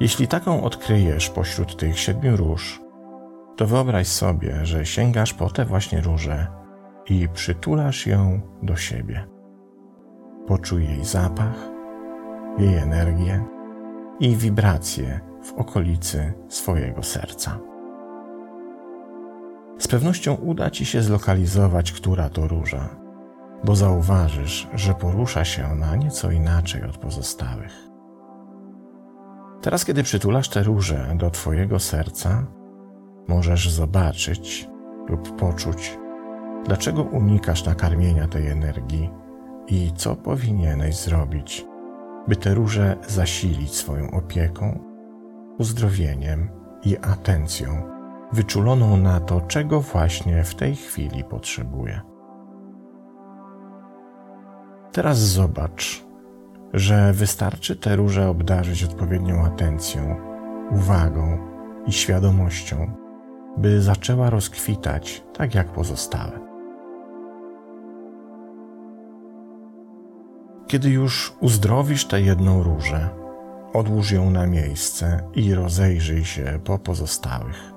Jeśli 0.00 0.28
taką 0.28 0.62
odkryjesz 0.62 1.30
pośród 1.30 1.76
tych 1.76 1.98
siedmiu 1.98 2.36
róż, 2.36 2.80
to 3.56 3.66
wyobraź 3.66 4.06
sobie, 4.06 4.66
że 4.66 4.86
sięgasz 4.86 5.34
po 5.34 5.50
te 5.50 5.64
właśnie 5.64 6.00
róże 6.00 6.46
i 7.08 7.28
przytulasz 7.28 8.06
ją 8.06 8.40
do 8.62 8.76
siebie. 8.76 9.26
Poczuj 10.46 10.84
jej 10.84 11.04
zapach, 11.04 11.68
jej 12.58 12.76
energię 12.76 13.44
i 14.20 14.36
wibracje 14.36 15.20
w 15.42 15.52
okolicy 15.52 16.32
swojego 16.48 17.02
serca. 17.02 17.58
Z 19.78 19.88
pewnością 19.88 20.34
uda 20.34 20.70
ci 20.70 20.86
się 20.86 21.02
zlokalizować, 21.02 21.92
która 21.92 22.28
to 22.28 22.48
róża 22.48 22.99
bo 23.64 23.76
zauważysz, 23.76 24.68
że 24.74 24.94
porusza 24.94 25.44
się 25.44 25.66
ona 25.72 25.96
nieco 25.96 26.30
inaczej 26.30 26.84
od 26.84 26.98
pozostałych. 26.98 27.90
Teraz, 29.60 29.84
kiedy 29.84 30.02
przytulasz 30.02 30.48
te 30.48 30.62
róże 30.62 31.14
do 31.14 31.30
Twojego 31.30 31.78
serca, 31.78 32.46
możesz 33.28 33.70
zobaczyć 33.70 34.68
lub 35.08 35.36
poczuć, 35.36 35.98
dlaczego 36.66 37.02
unikasz 37.02 37.64
nakarmienia 37.64 38.28
tej 38.28 38.48
energii 38.48 39.10
i 39.66 39.92
co 39.96 40.16
powinieneś 40.16 40.96
zrobić, 40.96 41.66
by 42.28 42.36
te 42.36 42.54
róże 42.54 42.96
zasilić 43.08 43.74
swoją 43.74 44.10
opieką, 44.10 44.78
uzdrowieniem 45.58 46.50
i 46.84 46.96
atencją, 46.96 47.82
wyczuloną 48.32 48.96
na 48.96 49.20
to, 49.20 49.40
czego 49.40 49.80
właśnie 49.80 50.44
w 50.44 50.54
tej 50.54 50.76
chwili 50.76 51.24
potrzebuje. 51.24 52.09
Teraz 54.92 55.18
zobacz, 55.18 56.04
że 56.72 57.12
wystarczy 57.12 57.76
te 57.76 57.96
róże 57.96 58.28
obdarzyć 58.28 58.84
odpowiednią 58.84 59.44
atencją, 59.44 60.16
uwagą 60.70 61.38
i 61.86 61.92
świadomością, 61.92 62.92
by 63.56 63.82
zaczęła 63.82 64.30
rozkwitać 64.30 65.24
tak 65.34 65.54
jak 65.54 65.72
pozostałe. 65.72 66.40
Kiedy 70.66 70.90
już 70.90 71.32
uzdrowisz 71.40 72.06
tę 72.06 72.20
jedną 72.20 72.62
różę, 72.62 73.08
odłóż 73.72 74.10
ją 74.12 74.30
na 74.30 74.46
miejsce 74.46 75.22
i 75.34 75.54
rozejrzyj 75.54 76.24
się 76.24 76.60
po 76.64 76.78
pozostałych. 76.78 77.72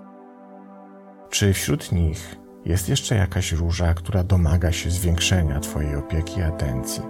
Czy 1.30 1.54
wśród 1.54 1.91
nich 1.91 2.42
jest 2.65 2.89
jeszcze 2.89 3.15
jakaś 3.15 3.52
róża, 3.52 3.93
która 3.93 4.23
domaga 4.23 4.71
się 4.71 4.91
zwiększenia 4.91 5.60
Twojej 5.60 5.95
opieki 5.95 6.39
i 6.39 6.43
atencji? 6.43 7.04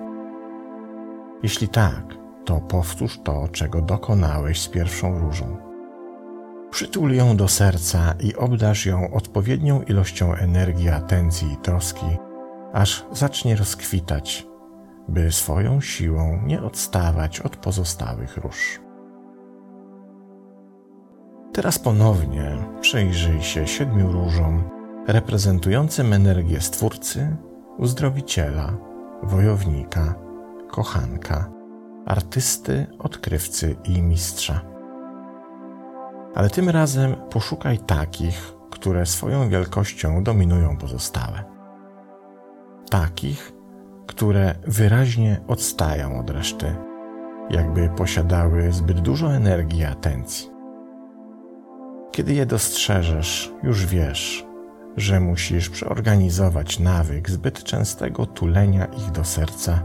Jeśli 1.44 1.68
tak, 1.68 2.18
to 2.46 2.62
powtórz 2.62 3.20
to, 3.24 3.48
czego 3.48 3.82
dokonałeś 3.82 4.62
z 4.62 4.68
pierwszą 4.68 5.20
różą. 5.20 5.58
Przytul 6.72 7.14
ją 7.14 7.38
do 7.38 7.48
serca 7.48 8.14
i 8.20 8.36
obdarz 8.36 8.86
ją 8.86 9.14
odpowiednią 9.14 9.82
ilością 9.82 10.34
energii, 10.34 10.90
atencji 10.90 11.54
i 11.54 11.58
troski, 11.58 12.06
aż 12.74 13.06
zacznie 13.12 13.56
rozkwitać, 13.56 14.48
by 15.08 15.32
swoją 15.32 15.82
siłą 15.82 16.42
nie 16.46 16.64
odstawać 16.64 17.40
od 17.40 17.58
pozostałych 17.58 18.38
róż. 18.38 18.80
Teraz 21.54 21.80
ponownie 21.80 22.58
przyjrzyj 22.82 23.42
się 23.42 23.68
siedmiu 23.68 24.12
różom 24.12 24.64
reprezentującym 25.08 26.14
energię 26.14 26.62
Stwórcy, 26.62 27.38
Uzdrowiciela, 27.78 28.74
Wojownika, 29.24 30.16
Kochanka, 30.72 31.52
artysty, 32.06 32.88
odkrywcy 33.00 33.76
i 33.84 34.02
mistrza. 34.02 34.62
Ale 36.36 36.50
tym 36.50 36.70
razem 36.70 37.16
poszukaj 37.30 37.80
takich, 37.80 38.54
które 38.70 39.06
swoją 39.06 39.50
wielkością 39.50 40.24
dominują 40.24 40.78
pozostałe. 40.78 41.44
Takich, 42.90 43.54
które 44.08 44.56
wyraźnie 44.68 45.42
odstają 45.48 46.20
od 46.20 46.30
reszty, 46.30 46.76
jakby 47.50 47.90
posiadały 47.90 48.72
zbyt 48.72 49.00
dużo 49.00 49.36
energii 49.36 49.80
i 49.80 49.86
atencji. 49.86 50.50
Kiedy 52.12 52.34
je 52.34 52.46
dostrzeżesz, 52.46 53.54
już 53.64 53.86
wiesz, 53.86 54.46
że 54.98 55.20
musisz 55.20 55.70
przeorganizować 55.70 56.80
nawyk 56.80 57.30
zbyt 57.30 57.64
częstego 57.64 58.26
tulenia 58.26 58.86
ich 58.86 59.12
do 59.12 59.24
serca 59.24 59.84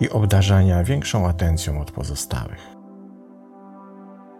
i 0.00 0.10
obdarzania 0.10 0.84
większą 0.84 1.28
atencją 1.28 1.80
od 1.80 1.90
pozostałych. 1.90 2.76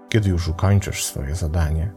Kiedy 0.09 0.31
już 0.31 0.49
ukończysz 0.49 1.05
swoje 1.05 1.35
zadanie, 1.35 1.93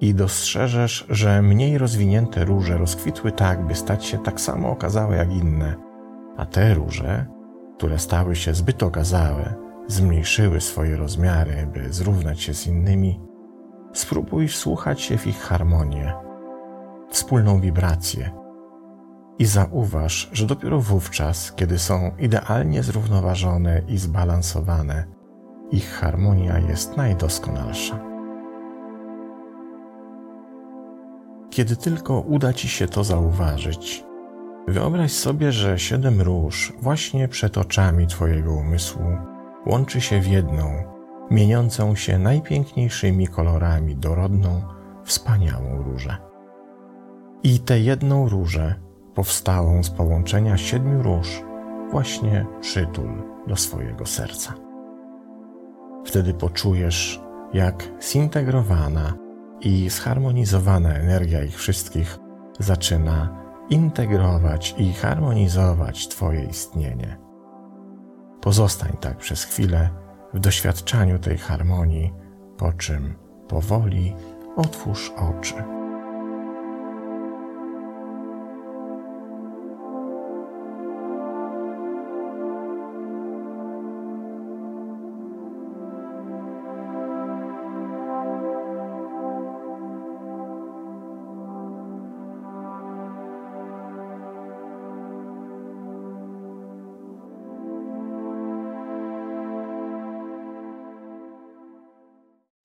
i 0.00 0.14
dostrzeżesz, 0.14 1.06
że 1.08 1.42
mniej 1.42 1.78
rozwinięte 1.78 2.44
róże 2.44 2.78
rozkwitły 2.78 3.32
tak, 3.32 3.66
by 3.66 3.74
stać 3.74 4.04
się 4.04 4.18
tak 4.18 4.40
samo 4.40 4.70
okazałe 4.70 5.16
jak 5.16 5.32
inne, 5.32 5.74
a 6.36 6.46
te 6.46 6.74
róże, 6.74 7.26
które 7.76 7.98
stały 7.98 8.36
się 8.36 8.54
zbyt 8.54 8.82
okazałe, 8.82 9.54
zmniejszyły 9.86 10.60
swoje 10.60 10.96
rozmiary, 10.96 11.68
by 11.74 11.92
zrównać 11.92 12.40
się 12.40 12.54
z 12.54 12.66
innymi, 12.66 13.20
spróbuj 13.92 14.48
wsłuchać 14.48 15.00
się 15.00 15.18
w 15.18 15.26
ich 15.26 15.38
harmonię, 15.38 16.12
wspólną 17.14 17.60
wibrację 17.60 18.30
i 19.38 19.44
zauważ, 19.44 20.30
że 20.32 20.46
dopiero 20.46 20.80
wówczas, 20.80 21.52
kiedy 21.52 21.78
są 21.78 22.10
idealnie 22.18 22.82
zrównoważone 22.82 23.82
i 23.88 23.98
zbalansowane, 23.98 25.04
ich 25.70 25.90
harmonia 25.90 26.58
jest 26.58 26.96
najdoskonalsza. 26.96 27.98
Kiedy 31.50 31.76
tylko 31.76 32.20
uda 32.20 32.52
ci 32.52 32.68
się 32.68 32.88
to 32.88 33.04
zauważyć, 33.04 34.04
wyobraź 34.68 35.12
sobie, 35.12 35.52
że 35.52 35.78
siedem 35.78 36.20
róż 36.20 36.72
właśnie 36.80 37.28
przed 37.28 37.58
oczami 37.58 38.06
Twojego 38.06 38.52
umysłu 38.52 39.06
łączy 39.66 40.00
się 40.00 40.20
w 40.20 40.26
jedną, 40.26 40.84
mieniącą 41.30 41.94
się 41.94 42.18
najpiękniejszymi 42.18 43.28
kolorami 43.28 43.96
dorodną, 43.96 44.62
wspaniałą 45.04 45.82
różę. 45.82 46.33
I 47.44 47.58
tę 47.58 47.78
jedną 47.78 48.28
różę, 48.28 48.74
powstałą 49.14 49.82
z 49.82 49.90
połączenia 49.90 50.56
siedmiu 50.56 51.02
róż, 51.02 51.42
właśnie 51.90 52.46
przytul 52.60 53.10
do 53.46 53.56
swojego 53.56 54.06
serca. 54.06 54.54
Wtedy 56.04 56.34
poczujesz, 56.34 57.20
jak 57.52 57.88
zintegrowana 58.02 59.14
i 59.60 59.90
zharmonizowana 59.90 60.94
energia 60.94 61.44
ich 61.44 61.56
wszystkich 61.56 62.18
zaczyna 62.58 63.44
integrować 63.70 64.74
i 64.78 64.92
harmonizować 64.92 66.08
Twoje 66.08 66.44
istnienie. 66.44 67.18
Pozostań 68.40 68.96
tak 69.00 69.16
przez 69.16 69.44
chwilę 69.44 69.90
w 70.34 70.40
doświadczaniu 70.40 71.18
tej 71.18 71.38
harmonii, 71.38 72.12
po 72.56 72.72
czym 72.72 73.14
powoli 73.48 74.14
otwórz 74.56 75.12
oczy. 75.16 75.73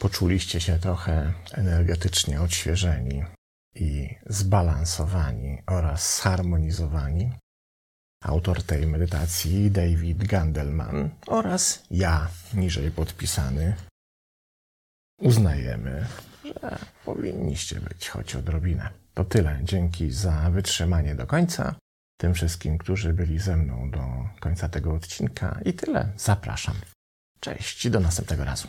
Poczuliście 0.09 0.61
się 0.61 0.79
trochę 0.79 1.33
energetycznie 1.51 2.41
odświeżeni 2.41 3.23
i 3.75 4.15
zbalansowani 4.25 5.61
oraz 5.67 6.21
zharmonizowani. 6.21 7.31
Autor 8.23 8.63
tej 8.63 8.87
medytacji 8.87 9.71
David 9.71 10.23
Gandelman 10.27 11.09
oraz 11.27 11.83
ja, 11.91 12.27
niżej 12.53 12.91
podpisany, 12.91 13.75
uznajemy, 15.21 16.05
że 16.43 16.77
powinniście 17.05 17.79
być 17.79 18.09
choć 18.09 18.35
odrobinę. 18.35 18.89
To 19.13 19.25
tyle. 19.25 19.59
Dzięki 19.63 20.11
za 20.11 20.49
wytrzymanie 20.49 21.15
do 21.15 21.27
końca. 21.27 21.75
Tym 22.19 22.33
wszystkim, 22.33 22.77
którzy 22.77 23.13
byli 23.13 23.39
ze 23.39 23.57
mną 23.57 23.91
do 23.91 24.29
końca 24.39 24.69
tego 24.69 24.93
odcinka. 24.93 25.59
I 25.65 25.73
tyle. 25.73 26.11
Zapraszam. 26.17 26.75
Cześć, 27.39 27.89
do 27.89 27.99
następnego 27.99 28.43
razu. 28.43 28.67